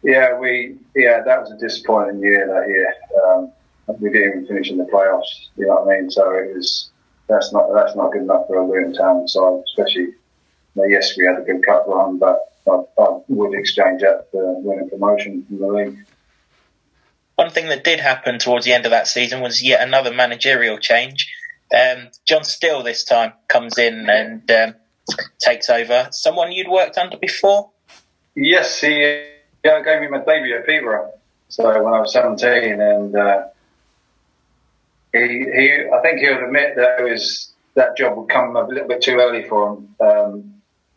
[0.02, 2.94] yeah, we yeah that was a disappointing year that year.
[3.26, 3.52] Um,
[4.00, 5.48] we didn't even finish in the playoffs.
[5.57, 6.11] You know what I mean?
[6.11, 6.90] So it was
[7.28, 10.14] that's not that's not good enough for a Luton Town side, especially.
[10.74, 14.61] Know, yes, we had a good cup run, but I, I would exchange that for
[14.62, 15.98] winning promotion from the league.
[17.37, 20.78] One thing that did happen towards the end of that season was yet another managerial
[20.78, 21.30] change.
[21.74, 24.74] Um, John Still this time comes in and um,
[25.40, 26.08] takes over.
[26.12, 27.70] Someone you'd worked under before?
[28.35, 29.24] Yes, he
[29.64, 31.12] yeah, gave me my debut at Peterborough.
[31.48, 33.44] So when I was 17, and uh,
[35.12, 38.66] he, he, I think he would admit that it was that job would come a
[38.66, 39.94] little bit too early for him.
[40.00, 40.52] Um,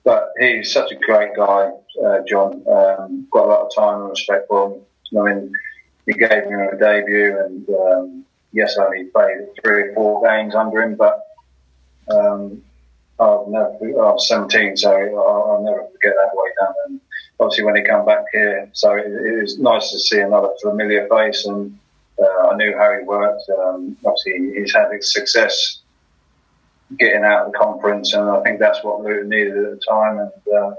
[0.06, 1.72] but he's such a great guy,
[2.06, 2.63] uh, John.
[2.68, 4.82] Um, got a lot of time and respect for him.
[5.18, 5.52] I mean,
[6.06, 10.54] he gave me a debut, and um, yes, I only played three or four games
[10.54, 11.20] under him, but
[12.10, 12.62] um,
[13.20, 16.74] I'll never, I was 17, so I'll, I'll never forget that way down.
[16.88, 17.02] And
[17.39, 21.08] obviously, when he came back here, so it, it was nice to see another familiar
[21.10, 21.78] face, and
[22.22, 23.44] uh, I knew how he worked.
[23.50, 25.82] Um, obviously, he's had his success
[27.00, 30.19] getting out of the conference, and I think that's what Luton needed at the time.
[30.19, 30.76] And uh,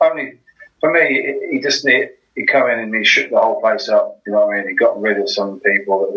[0.00, 0.38] only
[0.80, 4.20] for me, he just need, he come in and he shook the whole place up.
[4.26, 4.68] You know what I mean?
[4.70, 6.12] He got rid of some people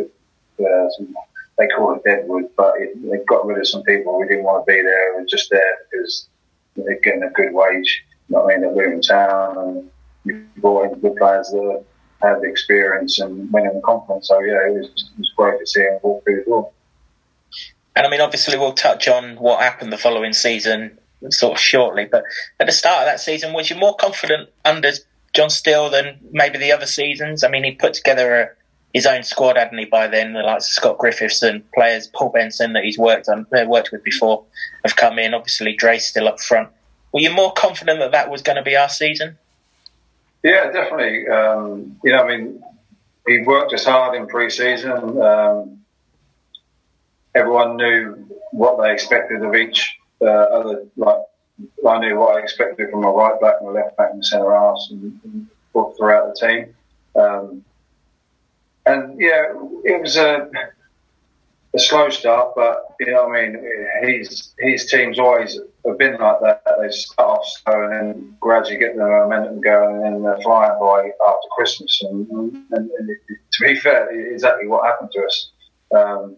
[0.57, 1.15] that uh, some,
[1.57, 4.65] they call it deadwood, but it, they got rid of some people who didn't want
[4.65, 6.27] to be there and just there because
[6.75, 8.03] they're getting a good wage.
[8.29, 8.69] You know what I mean?
[8.69, 9.89] At Luton Town, and
[10.25, 11.83] you brought in good players that
[12.21, 14.27] had the experience and winning the conference.
[14.27, 16.71] So yeah, it was, it was great to see him walk through the door.
[17.97, 20.99] And I mean, obviously, we'll touch on what happened the following season
[21.31, 22.05] sort of shortly.
[22.05, 22.25] But
[22.59, 24.91] at the start of that season, was you more confident under
[25.33, 27.43] John Still than maybe the other seasons?
[27.43, 28.49] I mean, he put together a,
[28.93, 29.85] his own squad, hadn't he?
[29.85, 33.47] By then, the likes of Scott Griffiths and players Paul Benson that he's worked on,
[33.51, 34.43] uh, worked with before,
[34.85, 35.33] have come in.
[35.33, 36.69] Obviously, Dre's still up front.
[37.13, 39.39] Were you more confident that that was going to be our season?
[40.43, 41.27] Yeah, definitely.
[41.27, 42.61] Um, you know, I mean,
[43.27, 45.19] he worked as hard in pre-season.
[45.19, 45.76] Um,
[47.37, 50.85] everyone knew what they expected of each uh, other.
[50.95, 51.19] Like
[51.87, 54.79] I knew what I expected from my right back my left back and centre half,
[54.89, 55.47] and, and
[55.97, 56.75] throughout the team.
[57.15, 57.63] Um,
[58.85, 60.49] and yeah, it was a,
[61.73, 63.63] a slow start, but you know, I mean,
[64.01, 66.63] his his teams always have been like that.
[66.79, 70.79] They start off slow and then gradually get the momentum going, and then they're flying
[70.79, 72.01] by after Christmas.
[72.03, 73.09] And, and, and
[73.51, 75.51] to be fair, exactly what happened to us.
[75.95, 76.37] Um,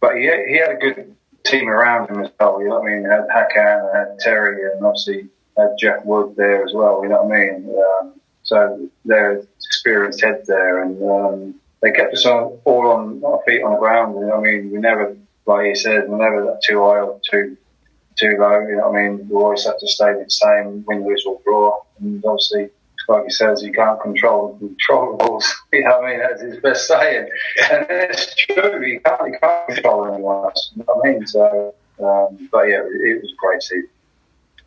[0.00, 2.60] but he he had a good team around him as well.
[2.60, 3.02] You know what I mean?
[3.02, 7.02] He had Hakan, had Terry, and obviously had Jeff Wood there as well.
[7.02, 7.76] You know what I mean?
[7.78, 13.40] Um, so they're experienced heads there, and um, they kept us all, all on our
[13.46, 14.14] feet on the ground.
[14.14, 14.70] You know what I mean?
[14.70, 17.56] We never, like he said, we never too high or too
[18.16, 18.60] too low.
[18.60, 19.28] You know what I mean?
[19.28, 21.80] We always have to stay the same, win, lose or draw.
[22.00, 22.70] And obviously,
[23.08, 25.44] like he says, you can't control the controllables.
[25.72, 26.18] You know what I mean?
[26.20, 27.28] That's his best saying.
[27.70, 28.84] And it's true.
[28.84, 30.72] You can't, you can't control anyone else.
[30.74, 31.26] You know what I mean?
[31.26, 33.88] So, um, but yeah, it, it was great season.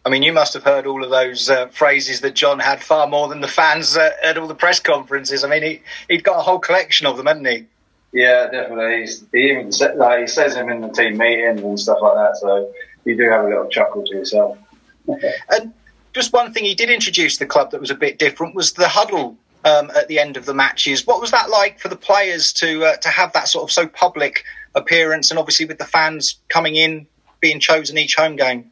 [0.05, 3.07] I mean, you must have heard all of those uh, phrases that John had far
[3.07, 5.43] more than the fans uh, at all the press conferences.
[5.43, 7.65] I mean, he, he'd got a whole collection of them, hadn't he?
[8.11, 9.01] Yeah, definitely.
[9.01, 12.37] He's, he even like, he says them in the team meetings and stuff like that.
[12.37, 12.73] So
[13.05, 14.57] you do have a little chuckle to yourself.
[15.07, 15.73] and
[16.13, 18.87] just one thing he did introduce the club that was a bit different was the
[18.87, 21.05] huddle um, at the end of the matches.
[21.05, 23.87] What was that like for the players to uh, to have that sort of so
[23.87, 24.43] public
[24.75, 27.07] appearance, and obviously with the fans coming in,
[27.39, 28.71] being chosen each home game?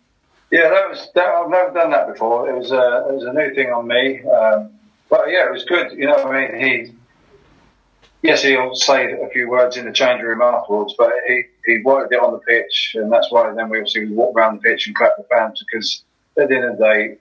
[0.51, 2.49] Yeah, that was that, I've never done that before.
[2.49, 4.23] It was a it was a new thing on me.
[4.23, 4.71] Um,
[5.09, 5.91] but yeah, it was good.
[5.91, 6.93] You know, I mean, he
[8.21, 12.13] yes, he'll say a few words in the change room afterwards, but he he worked
[12.13, 14.95] it on the pitch, and that's why then we obviously walk around the pitch and
[14.95, 16.03] clap the fans because
[16.37, 17.17] at the end of the day,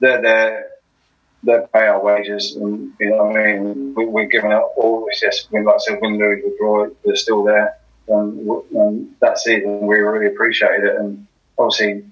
[0.00, 0.70] they're there.
[1.44, 5.06] They pay our wages, and you know, what I mean, we, we're giving out all
[5.06, 5.22] this.
[5.22, 7.78] Yes, like I said, win, lose, draw, they're still there.
[8.08, 12.04] and, and that season we really appreciated it, and obviously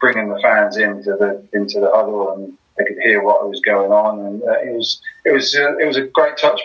[0.00, 3.92] bringing the fans into the into the huddle and they could hear what was going
[3.92, 6.60] on, and uh, it was it was uh, it was a great touch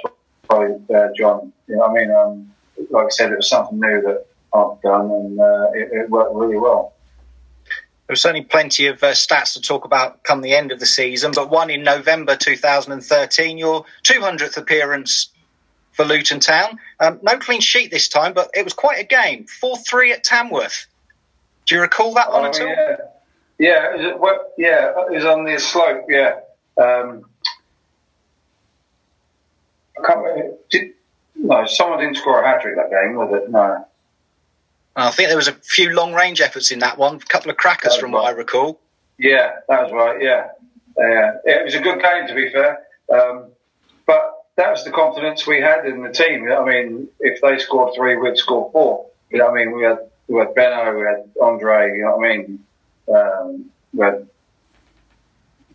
[0.47, 1.51] by uh, John.
[1.67, 2.53] You know, what I mean, um,
[2.89, 6.33] like I said, it was something new that I've done, and uh, it, it, worked
[6.33, 6.93] really well.
[8.07, 10.85] There was certainly plenty of uh, stats to talk about come the end of the
[10.85, 15.29] season, but one in November 2013, your 200th appearance
[15.91, 16.79] for Luton Town.
[17.01, 19.45] Um, no clean sheet this time, but it was quite a game.
[19.45, 20.87] 4 3 at Tamworth.
[21.65, 22.67] Do you recall that one oh, at all?
[22.67, 22.95] Yeah,
[23.59, 26.39] yeah, it was, well, yeah, it was on the slope, yeah.
[26.81, 27.25] Um,
[30.01, 30.93] I can't did,
[31.35, 33.49] no, someone didn't score a hat trick that game, was it?
[33.49, 33.85] No.
[34.97, 37.57] I think there was a few long range efforts in that one, a couple of
[37.57, 38.21] crackers from right.
[38.21, 38.79] what I recall.
[39.19, 40.21] Yeah, that was right.
[40.21, 40.47] Yeah,
[40.97, 42.79] yeah, it was a good game to be fair,
[43.13, 43.51] um,
[44.05, 46.51] but that was the confidence we had in the team.
[46.51, 49.07] I mean, if they scored three, we'd score four.
[49.29, 51.95] You know, I mean, we had we had Benno, we had Andre.
[51.95, 52.65] You know what I mean?
[53.07, 54.27] Um, we had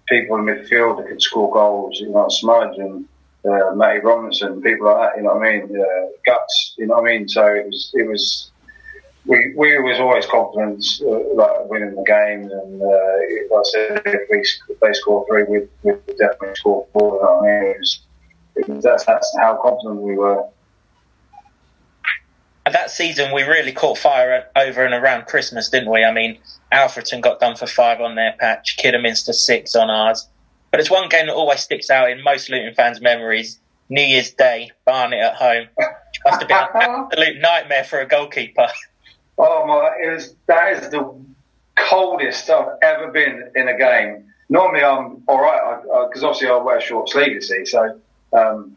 [0.09, 2.01] people in midfield that could score goals.
[2.01, 3.07] You know, Smudge and
[3.45, 5.17] uh, Matty Robinson, people like that.
[5.17, 5.81] You know what I mean?
[5.81, 6.75] Uh, guts.
[6.77, 7.29] You know what I mean?
[7.29, 8.52] So it was it was.
[9.25, 14.03] We, we was always confident uh, like winning the game, and uh, like I said,
[14.07, 17.17] if, we, if they score three, we'd, we'd definitely score four.
[17.17, 17.71] You know I mean?
[17.71, 18.01] It was,
[18.57, 20.45] it was, that's that's how confident we were.
[22.65, 26.05] And that season, we really caught fire over and around Christmas, didn't we?
[26.05, 26.39] I mean,
[26.73, 30.29] Alfreton got done for five on their patch, Kidderminster six on ours.
[30.71, 33.59] But it's one game that always sticks out in most Luton fans' memories.
[33.89, 35.67] New Year's Day, Barnet at home.
[36.25, 36.69] Must have been an
[37.13, 38.69] absolute nightmare for a goalkeeper.
[39.39, 39.97] Oh my!
[40.05, 41.15] It was that is the
[41.77, 44.33] coldest I've ever been in a game.
[44.49, 47.71] Normally I'm all right because obviously I wear short sleeves, you see.
[47.71, 48.01] So
[48.33, 48.77] um,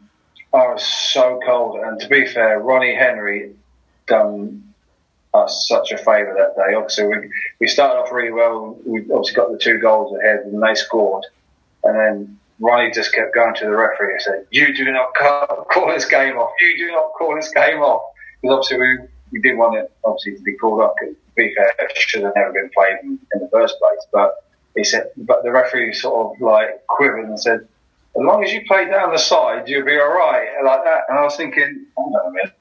[0.52, 3.54] I was so cold, and to be fair, Ronnie Henry
[4.06, 4.72] done
[5.34, 6.74] us such a favour that day.
[6.74, 8.78] Obviously, we, we started off really well.
[8.86, 11.26] We obviously got the two goals ahead, and they scored.
[11.84, 15.88] And then Ronnie just kept going to the referee and said, "You do not call
[15.92, 16.52] this game off.
[16.60, 18.98] You do not call this game off." Because obviously we
[19.32, 20.92] we did want it obviously to be called off.
[21.00, 24.06] To be fair, it should have never been played in, in the first place.
[24.12, 24.44] But
[24.76, 28.64] he said, but the referee sort of like quivered and said, "As long as you
[28.66, 31.02] play down the side, you'll be all right." Like that.
[31.08, 32.52] And I was thinking, hold on a minute.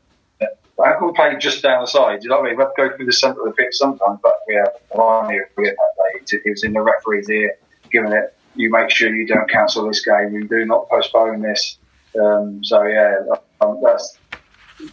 [0.84, 2.22] How can play just down the side?
[2.22, 2.58] You know what I mean?
[2.58, 5.40] We have to go through the centre of the pitch sometimes, but we have Ronnie
[5.56, 6.40] we had that day.
[6.44, 7.56] He was in the referee's ear,
[7.90, 10.34] giving it you make sure you don't cancel this game.
[10.34, 11.78] You do not postpone this.
[12.20, 13.16] Um, so yeah,
[13.62, 14.18] um, that's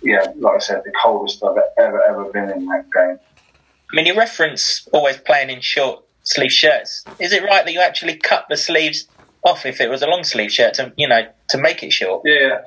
[0.03, 3.19] yeah, like I said, the coldest I've ever ever been in that game.
[3.93, 7.05] I mean, you reference always playing in short sleeve shirts.
[7.19, 9.07] Is it right that you actually cut the sleeves
[9.45, 12.23] off if it was a long sleeve shirt to you know to make it short?
[12.25, 12.63] Yeah,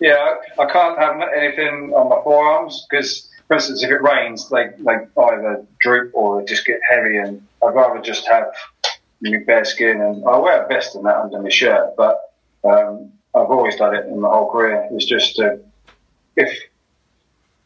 [0.00, 0.34] yeah.
[0.58, 4.92] I can't have anything on my forearms because, for instance, if it rains, they they
[5.22, 8.48] either droop or they just get heavy, and I'd rather just have
[9.20, 12.18] my bare skin, and I wear a vest and that under my shirt, but
[12.64, 14.88] um, I've always done it in my whole career.
[14.92, 15.56] It's just uh,
[16.36, 16.58] if,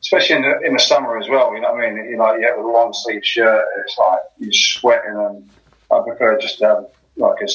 [0.00, 1.54] especially in the, in the summer as well.
[1.54, 2.10] You know what I mean?
[2.10, 3.64] You know, you have a long sleeve shirt.
[3.80, 5.50] It's like you're sweating, and
[5.90, 7.46] I prefer just to have like a,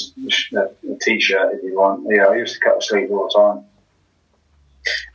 [1.02, 2.06] t-shirt if you want.
[2.10, 3.66] Yeah, I used to cut the sleeves all the time.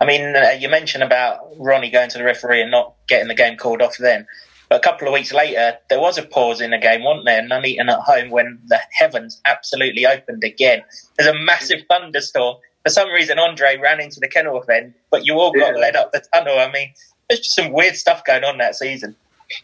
[0.00, 3.34] I mean, uh, you mentioned about Ronnie going to the referee and not getting the
[3.34, 4.26] game called off then.
[4.68, 7.42] But a couple of weeks later, there was a pause in the game, wasn't there?
[7.42, 10.82] Nuneaton at home when the heavens absolutely opened again.
[11.16, 12.56] There's a massive thunderstorm.
[12.84, 15.80] For some reason, Andre ran into the Kenilworth end, but you all got yeah.
[15.80, 16.58] led up the tunnel.
[16.58, 16.92] I mean,
[17.28, 19.16] there's just some weird stuff going on that season.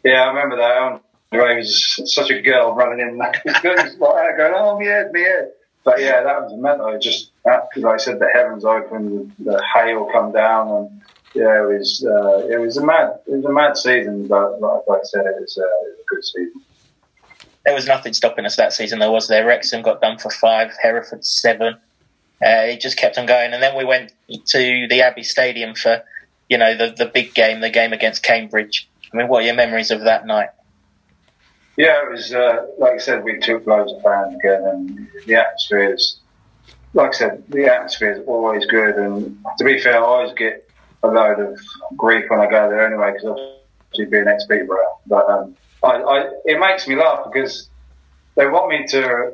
[0.05, 1.01] Yeah, I remember that.
[1.33, 3.79] Andre was such a girl running in, like, going,
[4.55, 5.13] "Oh, my head."
[5.85, 6.99] But yeah, that was a mental.
[6.99, 12.05] Just like I said, the heavens opened, the hail come down, and yeah, it was
[12.05, 15.41] uh, it was a mad it was a mad season, but like, I said, it
[15.41, 16.63] was, uh, it was a good season.
[17.65, 18.99] There was nothing stopping us that season.
[18.99, 19.47] There was there.
[19.47, 21.77] Wrexham got done for five, Hereford seven.
[22.43, 26.03] Uh, it just kept on going, and then we went to the Abbey Stadium for
[26.49, 28.89] you know the the big game, the game against Cambridge.
[29.13, 30.51] I mean, what are your memories of that night?
[31.77, 35.37] Yeah, it was uh, like I said, we took loads of fans again, and the
[35.37, 36.19] atmosphere is,
[36.93, 38.97] like I said, the atmosphere is always good.
[38.97, 40.69] And to be fair, I always get
[41.03, 41.59] a load of
[41.97, 44.99] grief when I go there anyway because obviously being ex Peterborough.
[45.07, 47.69] But um, I, I, it makes me laugh because
[48.35, 49.33] they want me to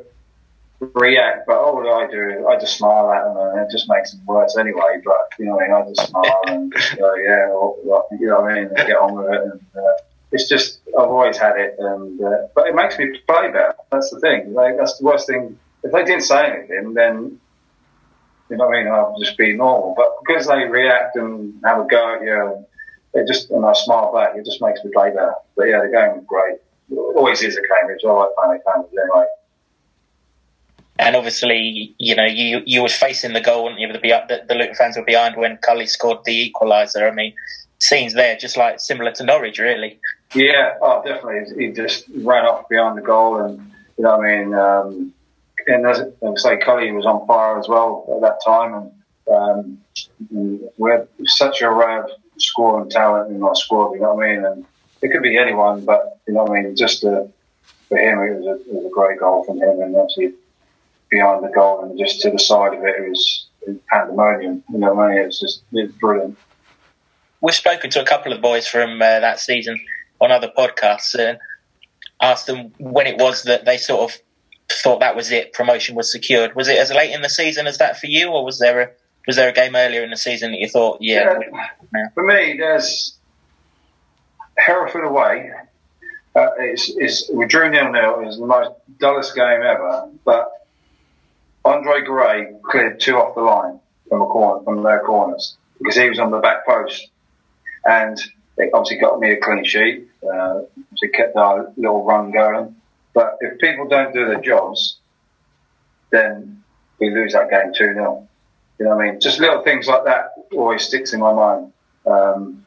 [0.94, 4.24] react, but all I do I just smile at them and it just makes them
[4.26, 5.00] worse anyway.
[5.04, 7.76] But you know, I, mean, I just smile and go, yeah, or,
[8.18, 9.42] you know what I mean, and get on with it.
[9.42, 9.92] And uh,
[10.32, 13.74] it's just I've always had it, and uh, but it makes me play better.
[13.90, 14.54] That's the thing.
[14.54, 15.58] Like, that's the worst thing.
[15.84, 17.38] If they didn't say anything, then
[18.50, 18.92] you know what I mean?
[18.92, 19.94] I'll just be normal.
[19.96, 22.66] But because they react and have a go at you, and
[23.14, 24.36] it just and I smile back.
[24.36, 25.34] It just makes me play better.
[25.56, 26.58] But yeah, the game was great.
[26.90, 28.00] It always is a Cambridge.
[28.04, 29.26] I like playing Cambridge anyway.
[30.98, 34.54] And obviously, you know, you you were facing the goal, and you the, the, the
[34.54, 37.10] Luton fans were behind when Cully scored the equaliser.
[37.10, 37.34] I mean,
[37.80, 39.98] scenes there just like similar to Norwich, really.
[40.34, 41.66] Yeah, oh, definitely.
[41.66, 43.58] He just ran off behind the goal, and
[43.96, 45.14] you know, what I mean, um,
[45.66, 48.92] and as, as say, Cully was on fire as well at that time,
[49.26, 49.78] and
[50.30, 53.92] um, we had such a array of scoring talent in our squad.
[53.92, 54.44] You know what I mean?
[54.44, 54.66] And
[55.02, 56.76] it could be anyone, but you know what I mean.
[56.76, 57.18] Just for
[57.98, 60.32] him, it was, a, it was a great goal from him, and obviously
[61.12, 63.46] behind the goal and just to the side of it, it was,
[63.92, 64.64] pandemonium.
[64.72, 65.18] You know what I mean?
[65.26, 66.36] It's just it's brilliant.
[67.40, 69.80] We've spoken to a couple of boys from uh, that season
[70.20, 71.38] on other podcasts and
[72.20, 74.18] asked them when it was that they sort of
[74.82, 76.56] thought that was it, promotion was secured.
[76.56, 78.90] Was it as late in the season as that for you, or was there a
[79.26, 81.38] was there a game earlier in the season that you thought, yeah?
[81.94, 82.08] yeah.
[82.14, 83.16] For me, there's
[84.58, 85.52] Hereford away.
[86.34, 88.20] Uh, it's, it's, we drew nil nil.
[88.20, 90.08] It was the most dullest game ever.
[90.24, 90.50] But
[91.64, 96.08] Andre Gray cleared two off the line from a corner from their corners because he
[96.08, 97.08] was on the back post,
[97.84, 98.18] and
[98.58, 100.08] it obviously got me a clean sheet.
[100.22, 102.76] Uh, obviously kept our little run going.
[103.14, 104.98] But if people don't do their jobs,
[106.10, 106.62] then
[106.98, 108.28] we lose that game 2 0.
[108.78, 109.20] You know what I mean?
[109.20, 111.72] Just little things like that always sticks in my mind.
[112.06, 112.66] Um,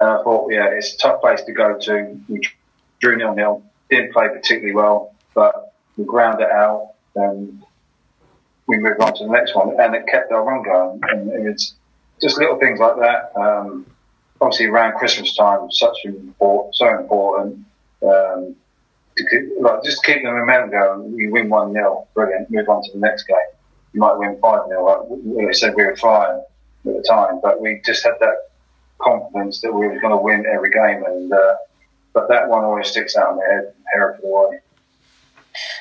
[0.00, 2.20] and I thought, yeah, it's a tough place to go to.
[2.28, 2.40] We
[3.00, 7.62] drew nil nil, didn't play particularly well, but we ground it out and
[8.72, 9.78] we moved on to the next one.
[9.78, 11.00] And it kept our run going.
[11.10, 11.74] And it's
[12.20, 13.32] just little things like that.
[13.36, 13.86] Um,
[14.40, 17.66] obviously, around Christmas time, such an important, so important.
[18.02, 18.56] Um,
[19.16, 21.14] to like just keep the momentum going.
[21.18, 22.50] You win one 0 brilliant.
[22.50, 23.36] Move on to the next game.
[23.92, 26.42] You might win five 0 like we said we were flying
[26.86, 28.48] at the time, but we just had that
[28.98, 31.04] confidence that we were going to win every game.
[31.04, 31.54] And uh,
[32.14, 33.74] but that one always sticks out in my head.
[33.92, 34.60] Hereford away.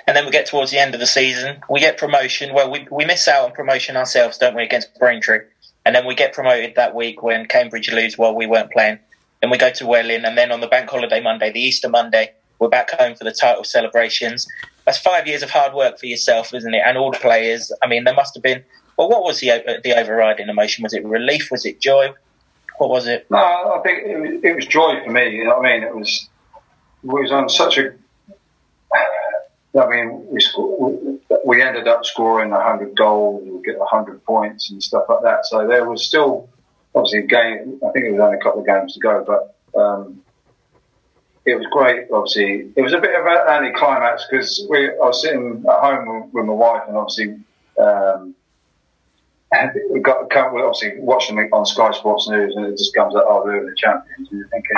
[0.08, 1.62] And then we get towards the end of the season.
[1.70, 2.54] We get promotion.
[2.54, 5.40] Well, we we miss out on promotion ourselves, don't we, against Braintree?
[5.86, 9.00] And then we get promoted that week when Cambridge lose while we weren't playing.
[9.42, 12.32] Then we go to Welling, and then on the bank holiday Monday, the Easter Monday,
[12.60, 14.48] we're back home for the title celebrations.
[14.86, 16.82] That's five years of hard work for yourself, isn't it?
[16.86, 17.72] And all the players.
[17.82, 18.64] I mean, there must have been.
[18.98, 20.84] Well, what was the uh, the overriding emotion?
[20.84, 21.50] Was it relief?
[21.50, 22.14] Was it joy?
[22.78, 23.26] What was it?
[23.32, 25.36] No, I think it was, it joy for me.
[25.38, 25.84] You know what I mean?
[25.84, 26.30] It was
[27.04, 27.94] we was on such a.
[29.80, 34.84] I mean, we scored, we ended up scoring hundred goals, we get hundred points and
[34.84, 35.46] stuff like that.
[35.46, 36.50] So there was still
[36.94, 37.80] obviously a game.
[37.88, 40.22] I think it was only a couple of games to go, but um,
[41.46, 42.08] it was great.
[42.12, 46.32] Obviously, it was a bit of an anticlimax because we I was sitting at home
[46.34, 47.40] with, my wife, and obviously
[47.80, 48.36] um,
[49.92, 53.64] we got obviously watching on Sky Sports News, and it just comes out, oh, they're
[53.64, 54.78] the champions, and you're thinking,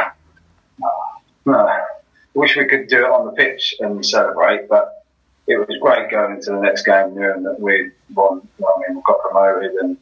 [0.84, 2.00] oh,
[2.34, 5.04] wish we could do it on the pitch and celebrate, but
[5.48, 8.48] it was great going into the next game knowing that we won.
[8.60, 9.98] I mean, we got promoted, and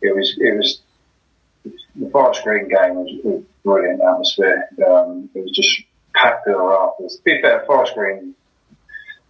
[0.00, 0.80] it was it was
[1.94, 4.68] the Forest Green game was, was brilliant atmosphere.
[4.86, 5.82] Um, it was just
[6.14, 7.16] packed to the rafters.
[7.16, 8.34] To be fair, Forest Green,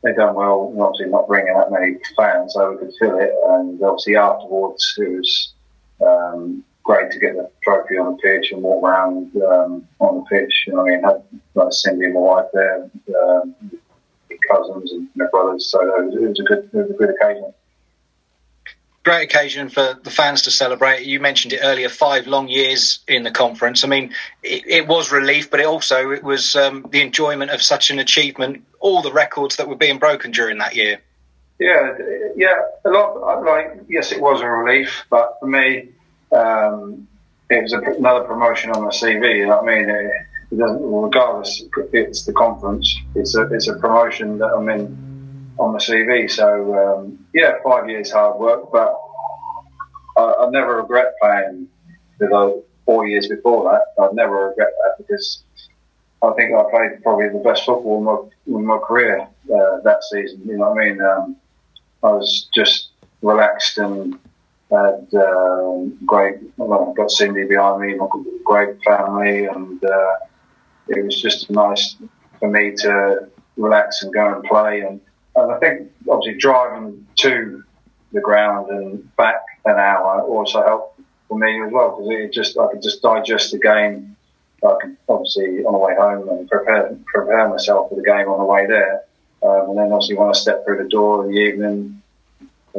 [0.02, 3.32] they done well, obviously not bringing that many fans, so we could fill it.
[3.48, 5.52] And obviously afterwards, it was
[6.04, 10.24] um, great to get the trophy on the pitch and walk around um, on the
[10.30, 10.64] pitch.
[10.66, 11.22] You know, I mean, had
[11.54, 13.54] like Cindy and my wife there, um,
[14.50, 17.10] cousins and my brothers, so it was, it was a good, it was a good
[17.10, 17.52] occasion
[19.06, 21.06] great occasion for the fans to celebrate.
[21.06, 23.84] You mentioned it earlier, five long years in the conference.
[23.84, 24.12] I mean,
[24.42, 28.00] it, it was relief, but it also it was um, the enjoyment of such an
[28.00, 28.64] achievement.
[28.80, 30.98] All the records that were being broken during that year.
[31.60, 31.96] Yeah,
[32.34, 33.44] yeah, a lot.
[33.44, 35.90] Like, yes, it was a relief, but for me,
[36.32, 37.06] um,
[37.50, 39.36] it was a, another promotion on my CV.
[39.38, 39.90] You know what I mean?
[39.90, 40.10] It,
[40.52, 41.62] it doesn't, regardless,
[41.92, 42.96] it's the conference.
[43.14, 46.30] It's a it's a promotion that I'm in on the CV.
[46.30, 48.94] So um, yeah, five years hard work, but
[50.16, 51.68] I, I never regret playing
[52.18, 54.02] the four years before that.
[54.02, 55.42] I never regret that because
[56.22, 60.02] I think I played probably the best football in my, in my career uh, that
[60.10, 60.40] season.
[60.46, 61.00] You know what I mean?
[61.00, 61.36] Um,
[62.02, 62.90] I was just
[63.22, 64.18] relaxed and
[64.70, 66.36] had uh, great.
[66.56, 68.06] Well, got Cindy behind me, my
[68.44, 70.14] great family, and uh,
[70.88, 71.96] it was just nice
[72.38, 75.00] for me to relax and go and play and
[75.36, 77.62] and I think obviously driving to
[78.12, 82.58] the ground and back an hour also helped for me as well because it just
[82.58, 84.16] I could just digest the game.
[84.64, 88.38] I could obviously on the way home and prepare prepare myself for the game on
[88.38, 89.02] the way there.
[89.42, 92.02] Um, and then obviously when I stepped through the door in the evening,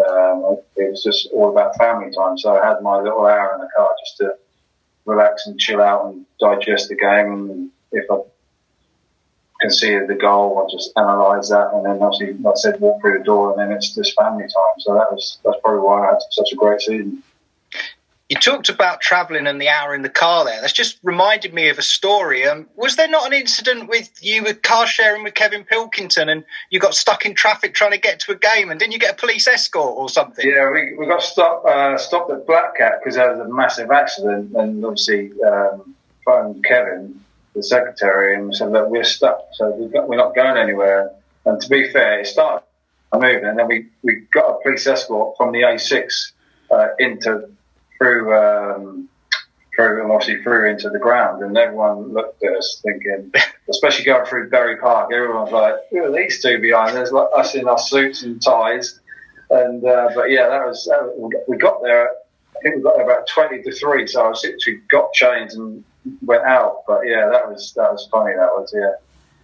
[0.02, 2.38] um, it was just all about family time.
[2.38, 4.36] So I had my little hour in the car just to
[5.06, 7.50] relax and chill out and digest the game.
[7.50, 8.18] And if I
[9.62, 13.18] conceded the goal, I just analyse that, and then obviously, like I said, walk through
[13.18, 14.80] the door, and then it's just family time.
[14.80, 17.24] So that was that's probably why I had such a great season.
[18.30, 20.60] You talked about travelling and the hour in the car there.
[20.60, 22.46] That's just reminded me of a story.
[22.46, 26.44] Um, was there not an incident with you with car sharing with Kevin Pilkington and
[26.70, 29.14] you got stuck in traffic trying to get to a game and didn't you get
[29.14, 30.46] a police escort or something?
[30.46, 33.92] Yeah, we, we got stopped, uh, stopped at Black Cat because there was a massive
[33.92, 37.22] accident and obviously um, phoned Kevin,
[37.56, 41.12] the secretary, and said that we're stuck, so we got, we're not going anywhere.
[41.46, 42.66] And to be fair, it started
[43.14, 46.34] moving and then we, we got a police escort from the A6
[46.70, 47.50] uh, into
[47.98, 49.10] through um,
[49.76, 53.32] through and obviously through into the ground, and everyone looked at us thinking,
[53.70, 57.56] especially going through Bury Park, everyone's like, "Who are these two behind?" There's like us
[57.56, 59.00] in our suits and ties,
[59.50, 62.10] and uh, but yeah, that was, was we got there.
[62.10, 65.56] I think we got there about twenty to three, so I was literally got changed
[65.56, 65.84] and
[66.22, 66.84] went out.
[66.88, 68.34] But yeah, that was that was funny.
[68.36, 68.94] That was yeah.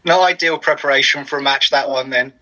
[0.05, 2.33] No ideal preparation for a match that one then.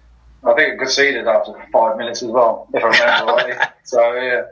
[0.44, 3.66] I think it conceded after five minutes as well, if I remember rightly.
[3.84, 4.44] So yeah,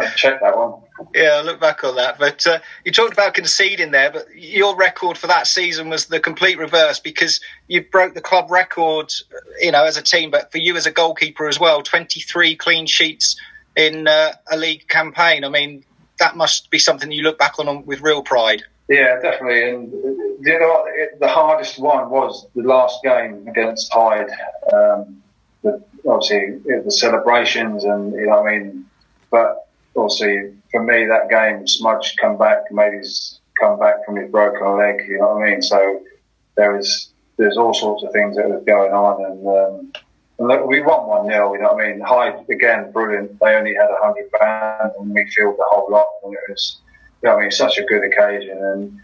[0.00, 0.74] have to check that one.
[1.14, 2.18] Yeah, look back on that.
[2.18, 6.20] But uh, you talked about conceding there, but your record for that season was the
[6.20, 9.12] complete reverse because you broke the club record,
[9.60, 12.86] you know, as a team, but for you as a goalkeeper as well, 23 clean
[12.86, 13.36] sheets
[13.76, 15.44] in uh, a league campaign.
[15.44, 15.84] I mean,
[16.18, 18.62] that must be something you look back on with real pride.
[18.88, 19.70] Yeah, definitely.
[19.70, 20.84] And you know?
[20.88, 24.30] It, the hardest one was the last game against Hyde.
[24.72, 25.22] Um,
[25.62, 28.86] the, obviously, the celebrations and, you know, I mean,
[29.30, 29.63] but
[29.96, 34.76] obviously for me that game, Smudge come back, made his come back from his broken
[34.76, 35.06] leg.
[35.08, 35.62] You know what I mean?
[35.62, 36.02] So
[36.56, 39.92] there was there's all sorts of things that was going on, and, um,
[40.38, 42.00] and look, we won one 0 You know what I mean?
[42.00, 43.38] Hyde again, brilliant.
[43.40, 46.80] They only had a hundred fans, and we filled the whole lot, and it was
[47.22, 49.00] you know I mean such a good occasion, and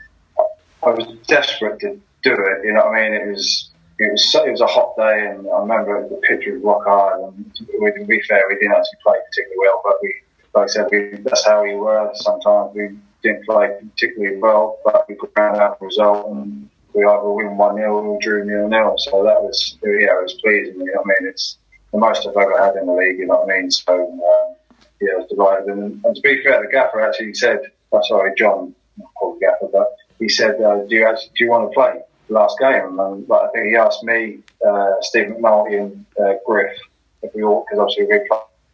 [0.82, 2.64] I was desperate to do it.
[2.64, 3.20] You know what I mean?
[3.20, 3.66] It was.
[4.02, 7.20] It was, it was a hot day, and I remember the pitch was rock hard.
[7.20, 10.14] And to be fair, we didn't actually play particularly well, but we
[10.54, 12.10] like I said, we, that's how we were.
[12.14, 12.90] Sometimes we
[13.22, 17.56] didn't play particularly well, but we could round out the result and we either win
[17.56, 18.94] 1 0 or drew 0 0.
[18.98, 20.80] So that was, yeah, it was pleasing.
[20.80, 21.30] You know I mean?
[21.30, 21.58] It's
[21.92, 23.70] the most I've ever had in the league, you know what I mean?
[23.70, 24.56] So, um,
[25.00, 25.68] yeah, I was delighted.
[25.68, 27.60] And, and, to be fair, the gaffer actually said,
[27.92, 31.44] oh, sorry, John, not called the gaffer, but he said, uh, do, you actually, do
[31.44, 32.98] you want to play the last game?
[32.98, 36.76] And like, I think he asked me, uh, Steve McNulty, and uh, Griff
[37.22, 38.20] if we all, because obviously we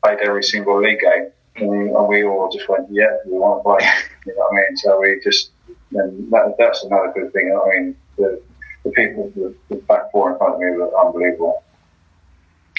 [0.02, 3.90] played every single league game and we all just went, yeah, we want to play.
[4.26, 4.76] You know what I mean?
[4.76, 5.50] So we just,
[5.92, 7.57] and that, that's another good thing.
[7.57, 8.42] I mean, the,
[8.82, 11.62] the people, the, the back four in front of me were unbelievable.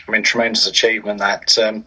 [0.06, 1.58] I mean, tremendous achievement that.
[1.58, 1.86] Um,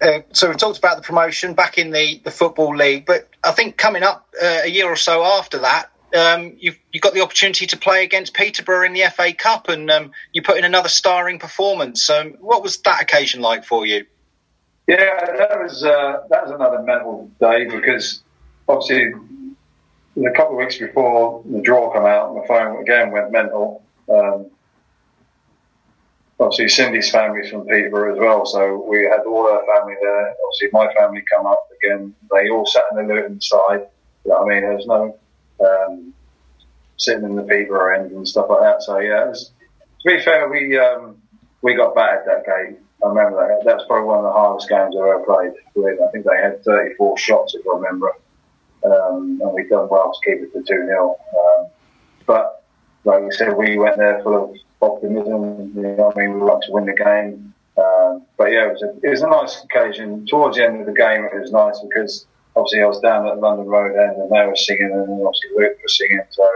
[0.00, 3.50] uh, so we've talked about the promotion back in the, the Football League, but I
[3.50, 7.22] think coming up uh, a year or so after that, um, you've, you've got the
[7.22, 10.88] opportunity to play against Peterborough in the FA Cup and um, you put in another
[10.88, 12.08] starring performance.
[12.08, 14.06] Um, what was that occasion like for you?
[14.86, 18.22] Yeah, that was uh, that was another mental day because
[18.68, 19.12] obviously
[20.16, 23.82] a couple of weeks before the draw came out, my phone again went mental.
[24.12, 24.46] Um,
[26.38, 30.34] obviously, Cindy's family's from Peterborough as well, so we had all her family there.
[30.46, 32.14] Obviously, my family come up again.
[32.30, 33.86] They all sat in the Luton side.
[34.24, 35.18] You know I mean, there's no
[35.64, 36.12] um,
[36.98, 38.82] sitting in the Peterborough end and stuff like that.
[38.82, 39.50] So yeah, was,
[40.02, 41.16] to be fair, we um,
[41.62, 42.83] we got battered that game.
[43.04, 43.64] I remember that.
[43.64, 45.52] That was probably one of the hardest games I've ever played.
[45.74, 48.12] With I think they had 34 shots, if I remember.
[48.84, 51.10] Um, and we done well to keep it to 2 0.
[51.10, 51.66] Um,
[52.26, 52.64] but
[53.04, 55.72] like you said, we went there full of optimism.
[55.76, 57.54] You know, I mean, we wanted to win the game.
[57.76, 60.26] Um, but yeah, it was, a, it was a nice occasion.
[60.26, 62.26] Towards the end of the game, it was nice because
[62.56, 65.76] obviously I was down at London Road end and they were singing and obviously Luke
[65.82, 66.22] was singing.
[66.30, 66.48] So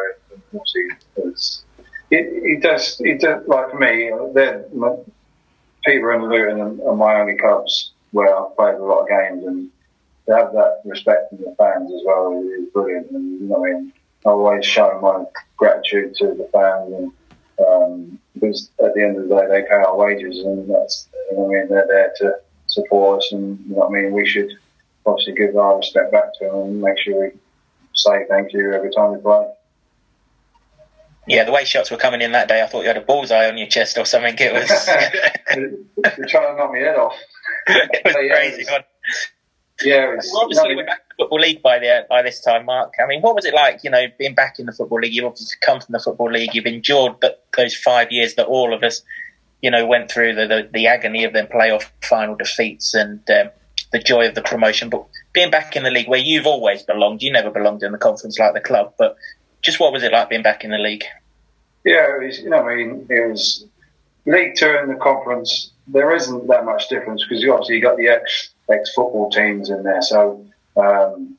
[0.55, 0.83] obviously
[1.17, 1.65] it was.
[2.11, 2.97] He, does.
[2.97, 4.11] He does like for me.
[4.33, 4.65] They're
[5.89, 9.70] Peter and Luton are my only clubs where I've played a lot of games, and
[10.26, 13.11] to have that respect from the fans as well is brilliant.
[13.11, 13.93] And you know, I mean,
[14.26, 15.24] I always show my
[15.57, 17.12] gratitude to the fans, and
[17.66, 21.39] um, because at the end of the day, they pay our wages, and that's you
[21.39, 22.34] know, I mean, they're there to
[22.66, 24.51] support us, and you know, I mean, we should
[25.07, 27.30] obviously give our respect back to them and make sure we
[27.95, 29.47] say thank you every time we play.
[31.29, 33.49] Yeah, the way shots were coming in that day, I thought you had a bullseye
[33.49, 34.35] on your chest or something.
[34.39, 34.68] It was.
[36.18, 37.14] You're trying to knock my head off.
[37.66, 38.62] it was yeah, crazy.
[38.62, 38.83] It was,
[39.83, 42.41] yeah, it was, well, obviously we're back in the football league by the by this
[42.41, 42.95] time, Mark.
[43.03, 43.85] I mean, what was it like?
[43.85, 45.12] You know, being back in the football league.
[45.12, 46.55] You've obviously come from the football league.
[46.55, 49.03] You've endured but those five years that all of us,
[49.61, 53.51] you know, went through the the, the agony of them playoff final defeats and um,
[53.93, 54.89] the joy of the promotion.
[54.89, 57.22] But being back in the league where you've always belonged.
[57.22, 59.16] You never belonged in the conference like the club, but
[59.63, 61.05] just what was it like being back in the league?
[61.85, 63.65] Yeah, was, you know, I mean, it was
[64.27, 65.71] League Two the conference.
[65.87, 69.71] There isn't that much difference because you obviously you got the ex ex football teams
[69.71, 70.45] in there, so
[70.77, 71.37] um,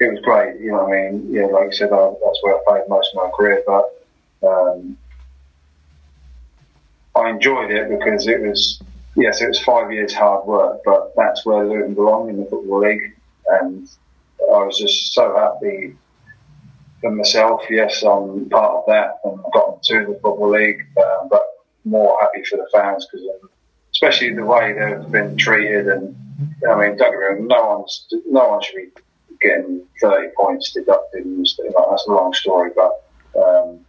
[0.00, 0.60] it was great.
[0.60, 3.22] You know, I mean, yeah, like I said, I, that's where I played most of
[3.22, 4.06] my career, but
[4.46, 4.98] um,
[7.16, 8.82] I enjoyed it because it was
[9.16, 12.80] yes, it was five years hard work, but that's where Luton belong in the football
[12.80, 13.16] league,
[13.48, 13.88] and
[14.40, 15.96] I was just so happy
[17.10, 17.62] myself.
[17.70, 21.42] Yes, I'm part of that and got to the football league, uh, but
[21.84, 23.50] more happy for the fans because, um,
[23.92, 26.16] especially the way they've been treated, and
[26.68, 28.88] I mean, don't get me wrong, no one's no one should be
[29.40, 31.66] getting 30 points deducted and stuff.
[31.74, 33.04] Like, that's a long story, but
[33.40, 33.80] um,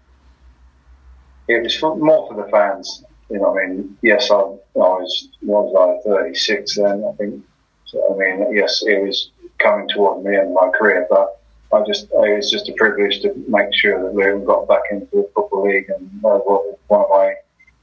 [1.47, 3.03] it was for, more for the fans.
[3.30, 7.43] You know, I mean, yes, I, I was was I 36 then, I think.
[7.86, 11.35] So, I mean, yes, it was coming towards end of my career, but
[11.74, 15.07] I just it was just a privilege to make sure that Luton got back into
[15.11, 16.39] the football league, and uh,
[16.88, 17.36] one of my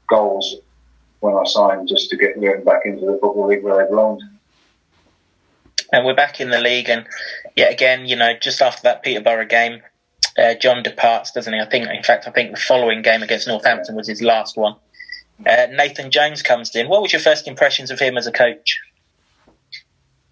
[0.07, 0.55] goals
[1.19, 4.21] when I signed just to get Luton back into the football league where they belonged.
[5.91, 7.05] And we're back in the league, and
[7.55, 9.81] yet again, you know, just after that Peterborough game,
[10.37, 11.59] uh, John departs, doesn't he?
[11.59, 14.75] I think, in fact, I think the following game against Northampton was his last one.
[15.45, 16.89] Uh, Nathan Jones comes in.
[16.89, 18.79] What was your first impressions of him as a coach?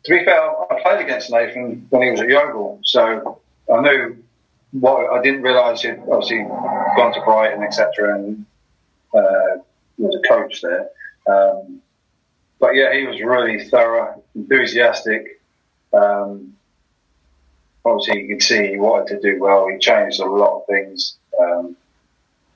[0.06, 3.40] To be fair, I played against Nathan when he was at Yeovil, so
[3.72, 4.24] I knew
[4.72, 8.46] what I didn't realise he'd obviously gone to Brighton, etc., and
[9.14, 9.62] uh,
[9.98, 10.90] was a coach there.
[11.28, 11.82] Um,
[12.60, 15.42] but yeah, he was really thorough, enthusiastic.
[15.94, 16.56] Um,
[17.86, 19.68] obviously, you could see he wanted to do well.
[19.68, 21.76] He changed a lot of things, um,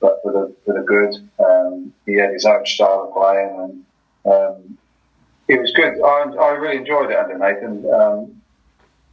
[0.00, 1.14] but for the for the good.
[1.44, 3.84] Um, he had his own style of playing,
[4.24, 4.78] and um,
[5.48, 6.00] it was good.
[6.02, 7.84] I, I really enjoyed it under Nathan.
[7.92, 8.42] Um,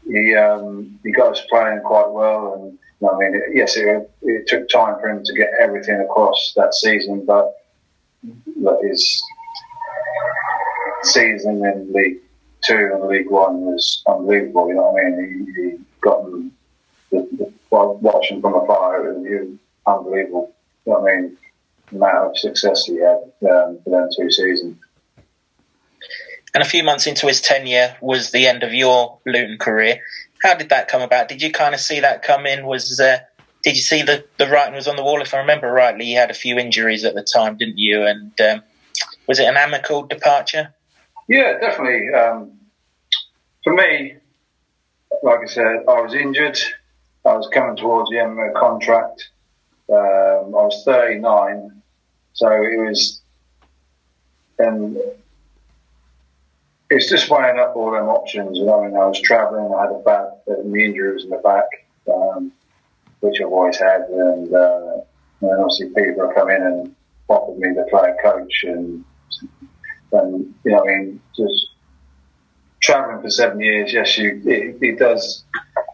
[0.07, 2.77] he um, he got us playing quite well, and
[3.07, 7.25] I mean, yes, it, it, took time for him to get everything across that season,
[7.25, 7.53] but
[8.81, 9.23] his
[11.03, 12.19] season in League
[12.63, 14.69] Two and League One was unbelievable.
[14.69, 15.53] You know what I mean?
[15.55, 16.51] He, he got them
[17.11, 19.07] the, the, watching from afar.
[19.07, 20.53] It was unbelievable.
[20.86, 21.38] You know what I mean?
[21.91, 24.77] The amount of success he had um, for them two seasons.
[26.54, 30.01] And a few months into his tenure was the end of your Luton career.
[30.43, 31.28] How did that come about?
[31.28, 32.66] Did you kind of see that come in?
[32.66, 33.20] Was uh,
[33.64, 35.22] did you see the the writing was on the wall?
[35.22, 38.06] If I remember rightly, you had a few injuries at the time, didn't you?
[38.06, 38.62] And um,
[39.28, 40.74] was it an amicable departure?
[41.28, 42.14] Yeah, definitely.
[42.14, 42.60] Um,
[43.64, 44.18] for me,
[45.24, 46.60] like I said, I was injured.
[47.26, 49.30] I was coming towards the end of my contract.
[49.89, 51.82] Um, I was 39,
[52.34, 53.22] so it was,
[54.60, 54.97] and
[56.93, 58.57] it's just weighing up all them options.
[58.57, 61.37] You I mean, I was travelling, I had a bad, the injury was in the
[61.37, 61.65] back,
[62.13, 62.51] um,
[63.21, 64.97] which I've always had, and, uh,
[65.41, 66.95] and obviously Peterborough come in and
[67.27, 69.03] offered me the player coach, and
[70.11, 71.67] and you know, I mean, just
[72.81, 75.43] travelling for seven years, yes, you it, it, does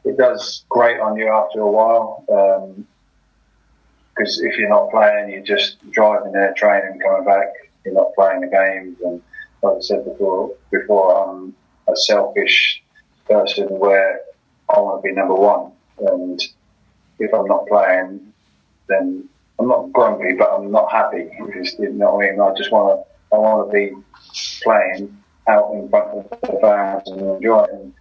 [0.04, 2.26] it does great on you after a while.
[2.28, 7.48] because um, if you're not playing, you're just driving there, training, coming back.
[7.86, 9.22] You're not playing the games, and
[9.62, 11.56] like I said before, before I'm
[11.88, 12.84] a selfish
[13.28, 14.22] person where
[14.74, 16.42] I want to be number one, and
[17.20, 18.34] if I'm not playing,
[18.88, 19.28] then
[19.60, 21.30] I'm not grumpy, but I'm not happy.
[21.80, 22.40] You know what I mean?
[22.40, 23.96] I just want to, I want to be
[24.64, 27.94] playing out in front of the fans and enjoying.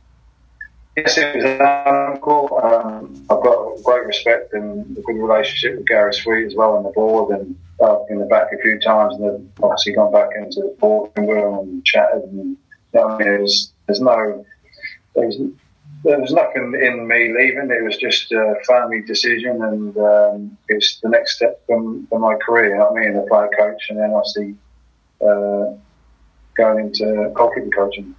[1.06, 2.60] Yes, uncle.
[2.62, 6.82] Um, I've got great respect and a good relationship with Gary Sweet as well on
[6.82, 10.30] the board and uh, in the back a few times and then obviously gone back
[10.36, 12.56] into the boardroom room and chatted and
[12.94, 14.44] you know, there's, there's no
[15.14, 15.36] there's,
[16.04, 17.70] there was nothing in me leaving.
[17.70, 22.80] It was just a family decision, and um, it's the next step for, my career.
[22.80, 24.54] I mean, a player coach, and then obviously
[25.20, 25.74] uh,
[26.56, 28.14] going into goalkeeping coaching.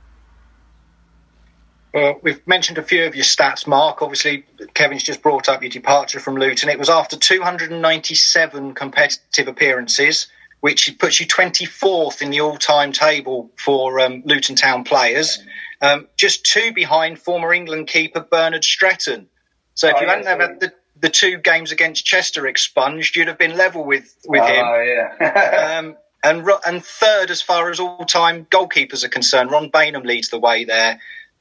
[1.94, 4.02] Well, we've mentioned a few of your stats, Mark.
[4.02, 6.70] Obviously, Kevin's just brought up your departure from Luton.
[6.70, 10.28] It was after 297 competitive appearances,
[10.60, 15.40] which puts you 24th in the all-time table for um, Luton Town players,
[15.82, 19.26] um, just two behind former England keeper Bernard Streten.
[19.74, 23.38] So if oh, you hadn't had the, the two games against Chester expunged, you'd have
[23.40, 25.10] been level with with oh, him.
[25.22, 25.80] yeah.
[25.80, 29.52] um, and and third as far as all-time goalkeepers are concerned.
[29.52, 31.00] Ron Baynham leads the way there.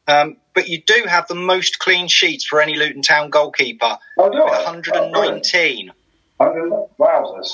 [0.08, 3.98] Um, but you do have the most clean sheets for any Luton Town goalkeeper.
[4.18, 5.92] Oh, do 119.
[6.40, 7.52] Oh, Wowzers.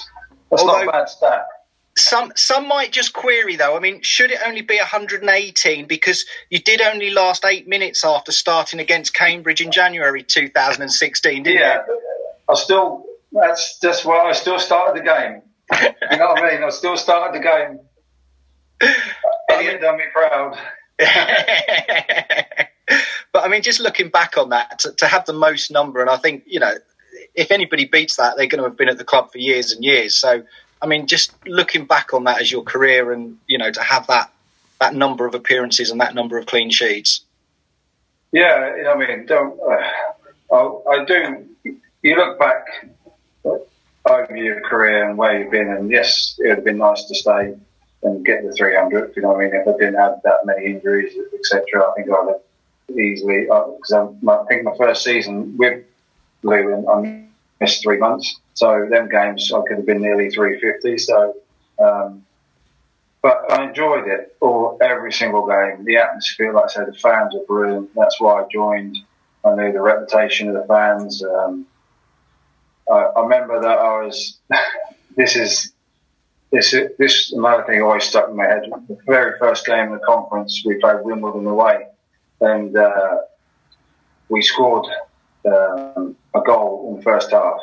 [0.51, 1.47] That's Although, not a bad stat.
[1.97, 3.77] some some might just query though.
[3.77, 8.31] I mean, should it only be 118 because you did only last eight minutes after
[8.31, 12.01] starting against Cambridge in January 2016, didn't yeah, you?
[12.49, 15.43] I still that's just why I still started the game.
[16.13, 16.63] you know what I mean?
[16.63, 17.81] I still started the game.
[19.51, 20.57] Elliot done me proud.
[20.99, 21.09] but
[23.35, 26.17] I mean, just looking back on that, to, to have the most number, and I
[26.17, 26.75] think you know,
[27.35, 29.85] if anybody beats that, they're going to have been at the club for years and
[29.85, 30.15] years.
[30.15, 30.45] So
[30.81, 34.07] I mean, just looking back on that as your career, and you know, to have
[34.07, 34.31] that
[34.81, 37.23] that number of appearances and that number of clean sheets.
[38.33, 40.57] Yeah, I mean, don't uh, I,
[40.91, 41.47] I do.
[42.03, 42.67] You look back
[43.45, 47.15] over your career and where you've been, and yes, it would have been nice to
[47.15, 47.55] stay
[48.05, 49.15] and get the 300.
[49.17, 52.29] You know, I mean, if I didn't have that many injuries, etc., I think I'd
[52.29, 53.43] have easily.
[53.43, 55.85] Because uh, I think my first season with
[56.43, 57.25] Luton, I
[57.61, 58.41] missed three months.
[58.55, 60.99] So them games, I could have been nearly 350.
[60.99, 61.35] So,
[61.83, 62.25] um,
[63.23, 65.85] but I enjoyed it all every single game.
[65.85, 67.95] The atmosphere, like I said, the fans are brilliant.
[67.95, 68.99] That's why I joined.
[69.45, 71.23] I knew the reputation of the fans.
[71.25, 71.67] Um,
[72.91, 74.39] I, I remember that I was.
[75.17, 75.74] this is
[76.55, 78.63] this this another thing always stuck in my head.
[78.89, 81.87] The very first game of the conference, we played Wimbledon away,
[82.41, 83.17] and uh,
[84.29, 84.87] we scored
[85.47, 87.59] um, a goal in the first half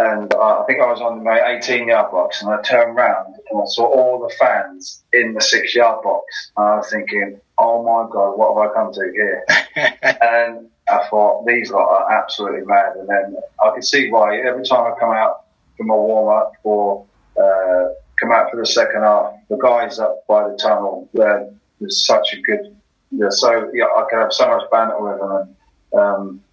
[0.00, 3.34] and uh, I think I was on my 18 yard box, and I turned around
[3.50, 6.24] and I saw all the fans in the six yard box.
[6.56, 9.44] And I was thinking, oh my god, what have I come to here?
[10.22, 12.96] and I thought these lot are absolutely mad.
[12.96, 15.44] And then I could see why every time I come out
[15.76, 17.04] from a warm up or
[17.40, 17.88] uh,
[18.20, 22.34] come out for the second half, the guys up by the tunnel, they're, they're such
[22.34, 22.76] a good.
[23.12, 25.56] They're so yeah, I could have so much banter with them,
[25.92, 26.44] and, um,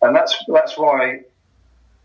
[0.00, 1.20] and that's that's why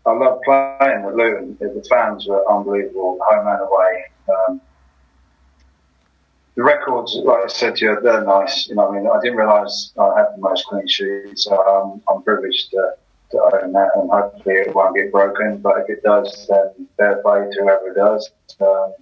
[0.04, 1.56] I love playing with Luton.
[1.58, 4.04] The fans were unbelievable, home and away.
[4.28, 4.60] Um,
[6.56, 8.68] the records, like I said to you, they're nice.
[8.68, 12.70] You know, I mean, I didn't realise I had the most clean sheets, I'm privileged
[12.70, 12.92] to,
[13.62, 15.58] and hopefully it won't get broken.
[15.58, 18.30] But if it does, then fair play to whoever does.
[18.60, 18.94] Um,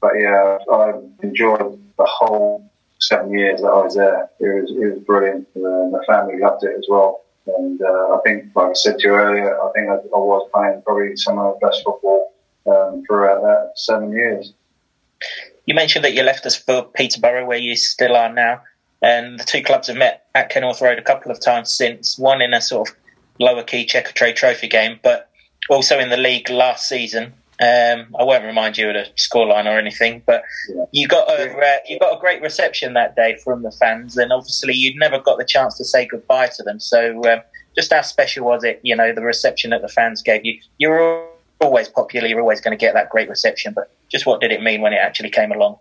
[0.00, 0.92] but yeah, I
[1.22, 4.30] enjoyed the whole seven years that I was there.
[4.40, 5.48] It was it was brilliant.
[5.56, 7.22] Uh, the family loved it as well.
[7.46, 10.50] And uh, I think, like I said to you earlier, I think I, I was
[10.52, 12.32] playing probably some of the best football
[12.66, 14.52] um, throughout that seven years.
[15.64, 18.62] You mentioned that you left us for Peterborough, where you still are now.
[19.02, 22.40] And the two clubs have met at Kenilworth Road a couple of times since, one
[22.40, 22.96] in a sort of
[23.38, 25.30] lower key Checkatrade Trophy game, but
[25.70, 27.34] also in the league last season.
[27.58, 30.84] Um, I won't remind you of the scoreline or anything, but yeah.
[30.92, 34.30] you got a uh, you got a great reception that day from the fans, and
[34.30, 36.78] obviously you'd never got the chance to say goodbye to them.
[36.78, 37.40] So, um,
[37.74, 38.80] just how special was it?
[38.82, 40.60] You know, the reception that the fans gave you.
[40.76, 41.26] You're
[41.60, 42.28] always popular.
[42.28, 44.92] You're always going to get that great reception, but just what did it mean when
[44.92, 45.78] it actually came along?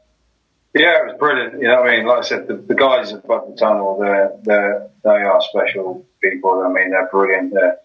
[0.76, 1.61] Yeah, it was brilliant.
[1.61, 4.89] You know, I mean, like I said, the, the guys above the tunnel, they're, they're,
[5.05, 6.61] they are special people.
[6.61, 7.53] I mean, they're brilliant.
[7.53, 7.78] They're,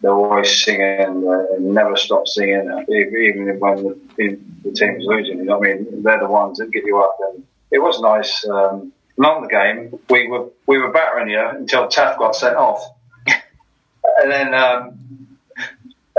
[0.00, 3.76] they're always singing uh, and never stop singing, even when
[4.16, 5.38] the, the team's losing.
[5.38, 6.02] You know what I mean?
[6.02, 7.16] They're the ones that get you up.
[7.32, 8.44] And it was nice.
[8.48, 12.82] Um, and the game, we were we were battering you until Taff got sent off,
[13.26, 14.98] and then um,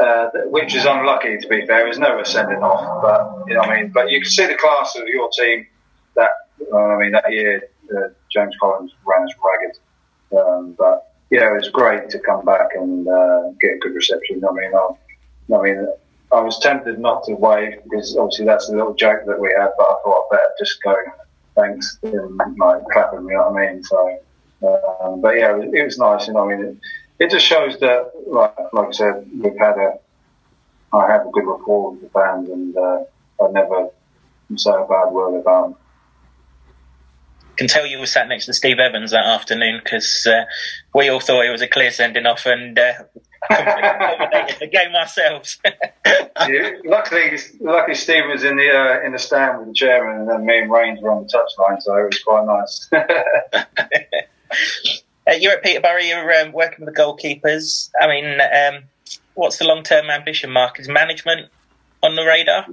[0.01, 1.87] uh, which is unlucky to be fair.
[1.87, 3.91] Was never sending off, but you know what I mean.
[3.91, 5.67] But you can see the class of your team.
[6.71, 9.79] Uh, I mean, that year uh, James Collins ran us ragged,
[10.37, 14.43] um, but yeah, it was great to come back and uh, get a good reception.
[14.47, 15.87] I mean, I, I mean,
[16.31, 19.69] I was tempted not to wave because obviously that's a little joke that we had,
[19.77, 20.95] but I thought I'd better just go
[21.55, 23.23] thanks and like clapping.
[23.23, 23.83] You know what I mean?
[23.83, 24.19] So,
[25.01, 26.27] um, but yeah, it was, it was, nice.
[26.27, 26.65] Know, I mean,
[27.19, 29.93] it, it just shows that, like, like I said, we've had a,
[30.93, 33.03] I have a good rapport with the fans, and uh,
[33.41, 33.89] I never
[34.55, 35.75] say a bad word about them
[37.57, 40.45] can tell you were sat next to Steve Evans that afternoon because uh,
[40.93, 42.93] we all thought it was a clear sending off and uh,
[43.49, 45.59] the game ourselves.
[46.05, 50.29] yeah, luckily, luckily Steve was in the uh, in the stand with the chairman, and
[50.29, 52.89] then me and Rains were on the touchline, so it was quite nice.
[55.27, 55.99] Uh, you're at Peterborough.
[55.99, 57.89] You're um, working with the goalkeepers.
[57.99, 58.83] I mean, um,
[59.33, 60.79] what's the long term ambition, Mark?
[60.79, 61.51] Is management
[62.01, 62.65] on the radar?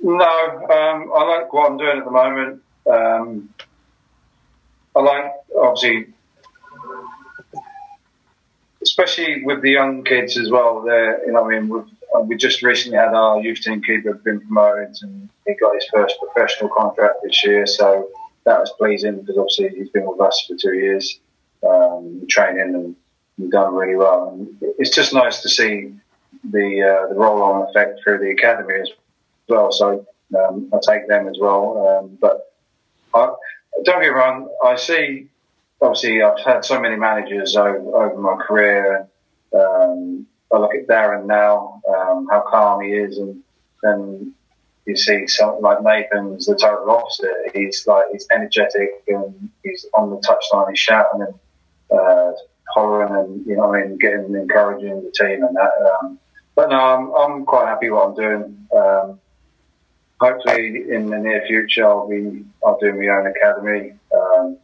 [0.00, 2.62] No, um, I like what I'm doing at the moment.
[2.90, 3.50] Um,
[4.94, 6.06] I like obviously,
[8.82, 10.82] especially with the young kids as well.
[10.82, 11.84] There, you know, I mean, we've,
[12.14, 15.86] uh, we just recently had our youth team keeper been promoted, and he got his
[15.92, 17.66] first professional contract this year.
[17.66, 18.08] So
[18.44, 21.20] that was pleasing because obviously he's been with us for two years,
[21.68, 22.96] um, training and,
[23.38, 24.30] and done really well.
[24.30, 25.94] And it's just nice to see
[26.42, 28.88] the uh, the roll on effect through the academy as
[29.48, 29.70] well.
[29.70, 32.00] So um, I take them as well.
[32.02, 32.52] Um, but
[33.14, 33.32] I,
[33.84, 35.28] don't get wrong, I see.
[35.80, 39.08] Obviously, I've had so many managers over, over my career.
[39.52, 43.42] And, um, I look at Darren now, um, how calm he is, and
[43.82, 44.34] then
[44.86, 47.52] you see something like Nathan's the total opposite.
[47.54, 51.34] He's like he's energetic and he's on the touchline, he's shouting and
[51.98, 52.32] uh,
[52.74, 55.70] hollering and you know I mean getting encouraging the team and that.
[56.02, 56.18] Um,
[56.56, 58.66] but no, I'm I'm quite happy what I'm doing.
[58.76, 59.20] Um,
[60.20, 63.92] hopefully, in the near future, I'll be I'll do my own academy.
[64.14, 64.56] Um,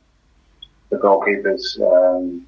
[0.91, 1.81] the goalkeepers.
[1.81, 2.47] Um,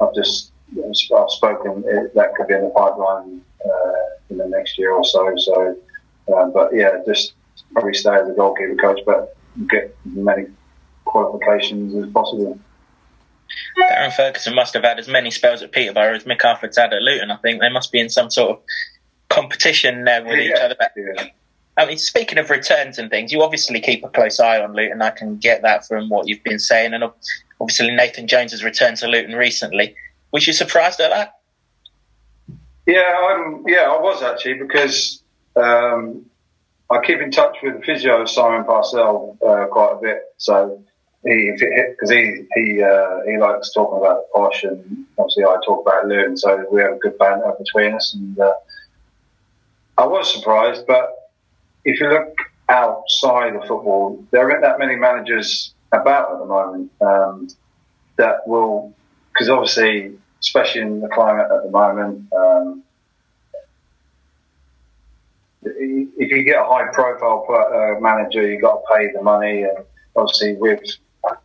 [0.00, 1.82] I've just I've spoken
[2.14, 5.32] that could be in the pipeline uh, in the next year or so.
[5.36, 5.76] So
[6.36, 7.32] um, but yeah, just
[7.72, 9.36] probably stay as a goalkeeper coach, but
[9.68, 10.46] get as many
[11.04, 12.58] qualifications as possible.
[13.78, 17.00] Darren Ferguson must have had as many spells at Peterborough as Mick Harford's had at
[17.00, 17.30] Luton.
[17.30, 18.62] I think they must be in some sort of
[19.30, 20.76] competition there with yeah, each other.
[20.96, 21.28] Yeah.
[21.78, 25.00] I mean, speaking of returns and things, you obviously keep a close eye on Luton.
[25.00, 27.04] I can get that from what you've been saying, and
[27.60, 29.94] obviously Nathan Jones has returned to Luton recently.
[30.32, 31.38] Was you surprised at that?
[32.86, 35.22] Yeah, um, yeah, I was actually because
[35.54, 36.26] um,
[36.90, 40.22] I keep in touch with the physio Simon Parcell uh, quite a bit.
[40.38, 40.82] So
[41.24, 46.08] he, because he he uh, he likes talking about posh, and obviously I talk about
[46.08, 48.14] Luton, so we have a good banter between us.
[48.14, 48.54] And uh,
[49.96, 51.17] I was surprised, but
[51.88, 52.36] if you look
[52.68, 57.48] outside of football, there aren't that many managers about at the moment um,
[58.18, 58.92] that will,
[59.32, 62.30] because obviously, especially in the climate at the moment.
[62.32, 62.82] Um,
[65.64, 69.62] if you get a high profile uh, manager, you've got to pay the money.
[69.62, 69.78] And
[70.14, 70.80] obviously, with,
[71.24, 71.38] like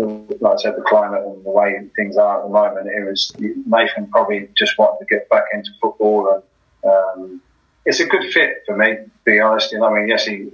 [0.00, 4.08] I said, the climate and the way things are at the moment, it was Nathan
[4.10, 6.42] probably just wanted to get back into football.
[6.82, 7.42] And um,
[7.84, 9.74] it's a good fit for me, to be honest.
[9.74, 10.48] I mean, yes, he,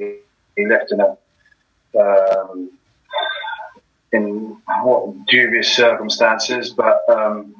[0.56, 1.16] he left in a.
[1.98, 2.70] Um,
[4.12, 7.54] in what dubious circumstances, but um,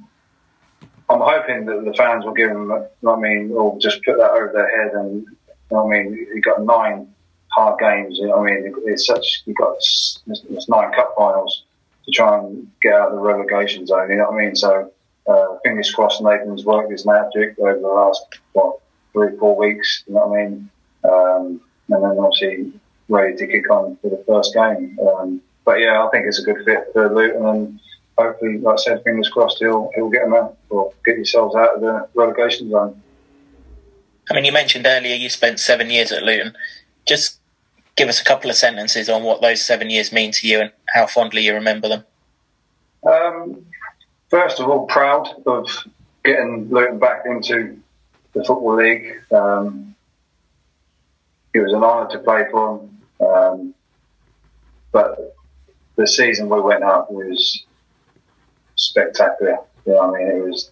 [1.11, 2.73] I'm hoping that the fans will give him.
[2.73, 5.27] I mean, will just put that over their head and
[5.75, 7.12] I mean, you got nine
[7.49, 8.21] hard games.
[8.23, 11.64] I mean, it's such you got it's nine cup finals
[12.05, 14.11] to try and get out of the relegation zone.
[14.11, 14.57] You know what I mean?
[14.57, 14.91] So
[15.27, 18.79] uh, fingers crossed, Nathan's worked his magic over the last what
[19.19, 20.05] three four weeks.
[20.07, 20.71] You know what I mean?
[21.05, 22.73] Um, and then obviously
[23.09, 24.99] ready to kick on for the first game.
[25.01, 27.81] Um, but yeah, I think it's a good fit for Luton, and
[28.16, 31.77] hopefully, like I said, fingers crossed, he'll he'll get them out or get yourselves out
[31.77, 33.03] of the relegation zone.
[34.31, 36.55] I mean, you mentioned earlier you spent seven years at Luton.
[37.07, 37.41] Just
[37.97, 40.73] give us a couple of sentences on what those seven years mean to you and
[40.95, 42.05] how fondly you remember them.
[43.07, 43.64] Um,
[44.29, 45.66] first of all, proud of
[46.25, 47.79] getting Luton back into
[48.35, 49.20] the Football League.
[49.33, 49.95] Um,
[51.55, 53.26] it was an honour to play for them.
[53.26, 53.74] Um,
[54.93, 55.37] but
[55.97, 57.64] the season we went up was
[58.76, 59.59] spectacular.
[59.87, 60.70] You know, I mean, it was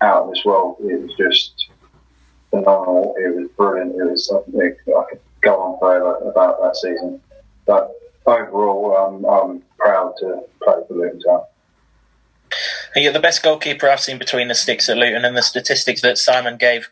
[0.00, 0.76] out of this world.
[0.80, 1.68] It was just
[2.50, 3.14] phenomenal.
[3.18, 3.96] It was brilliant.
[3.96, 7.20] It was something I could go on forever about that season.
[7.66, 7.92] But
[8.26, 11.42] overall, um, I'm proud to play for Luton Town.
[12.96, 16.18] You're the best goalkeeper I've seen between the sticks at Luton, and the statistics that
[16.18, 16.88] Simon gave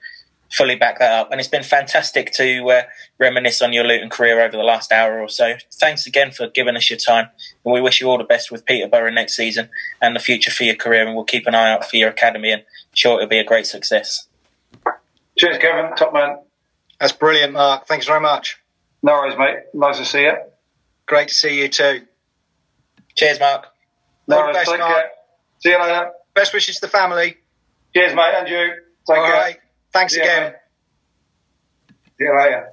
[0.51, 1.31] fully back that up.
[1.31, 2.83] And it's been fantastic to uh,
[3.19, 5.55] reminisce on your Luton career over the last hour or so.
[5.73, 7.29] Thanks again for giving us your time,
[7.65, 9.71] and we wish you all the best with Peterborough next season
[10.01, 11.05] and the future for your career.
[11.05, 12.63] And we'll keep an eye out for your academy, and
[12.95, 14.27] sure it'll be a great success.
[15.37, 15.95] Cheers, Kevin.
[15.97, 16.39] Top man.
[17.01, 17.87] That's brilliant, Mark.
[17.87, 18.59] Thanks very much.
[19.03, 19.59] No worries, mate.
[19.75, 20.33] Nice to see you.
[21.07, 22.03] Great to see you too.
[23.15, 23.67] Cheers, Mark.
[24.27, 24.57] No worries.
[24.57, 24.81] Best, Mark.
[24.81, 25.11] care.
[25.61, 26.11] See you later.
[26.35, 27.37] Best wishes to the family.
[27.95, 28.71] Cheers, mate, and you.
[29.07, 29.35] Take All care.
[29.35, 29.59] Right.
[29.93, 30.53] Thanks See again.
[31.89, 32.69] You, See you later.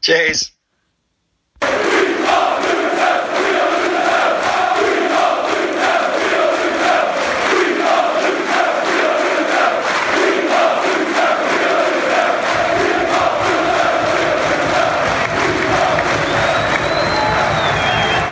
[0.00, 0.52] Cheers.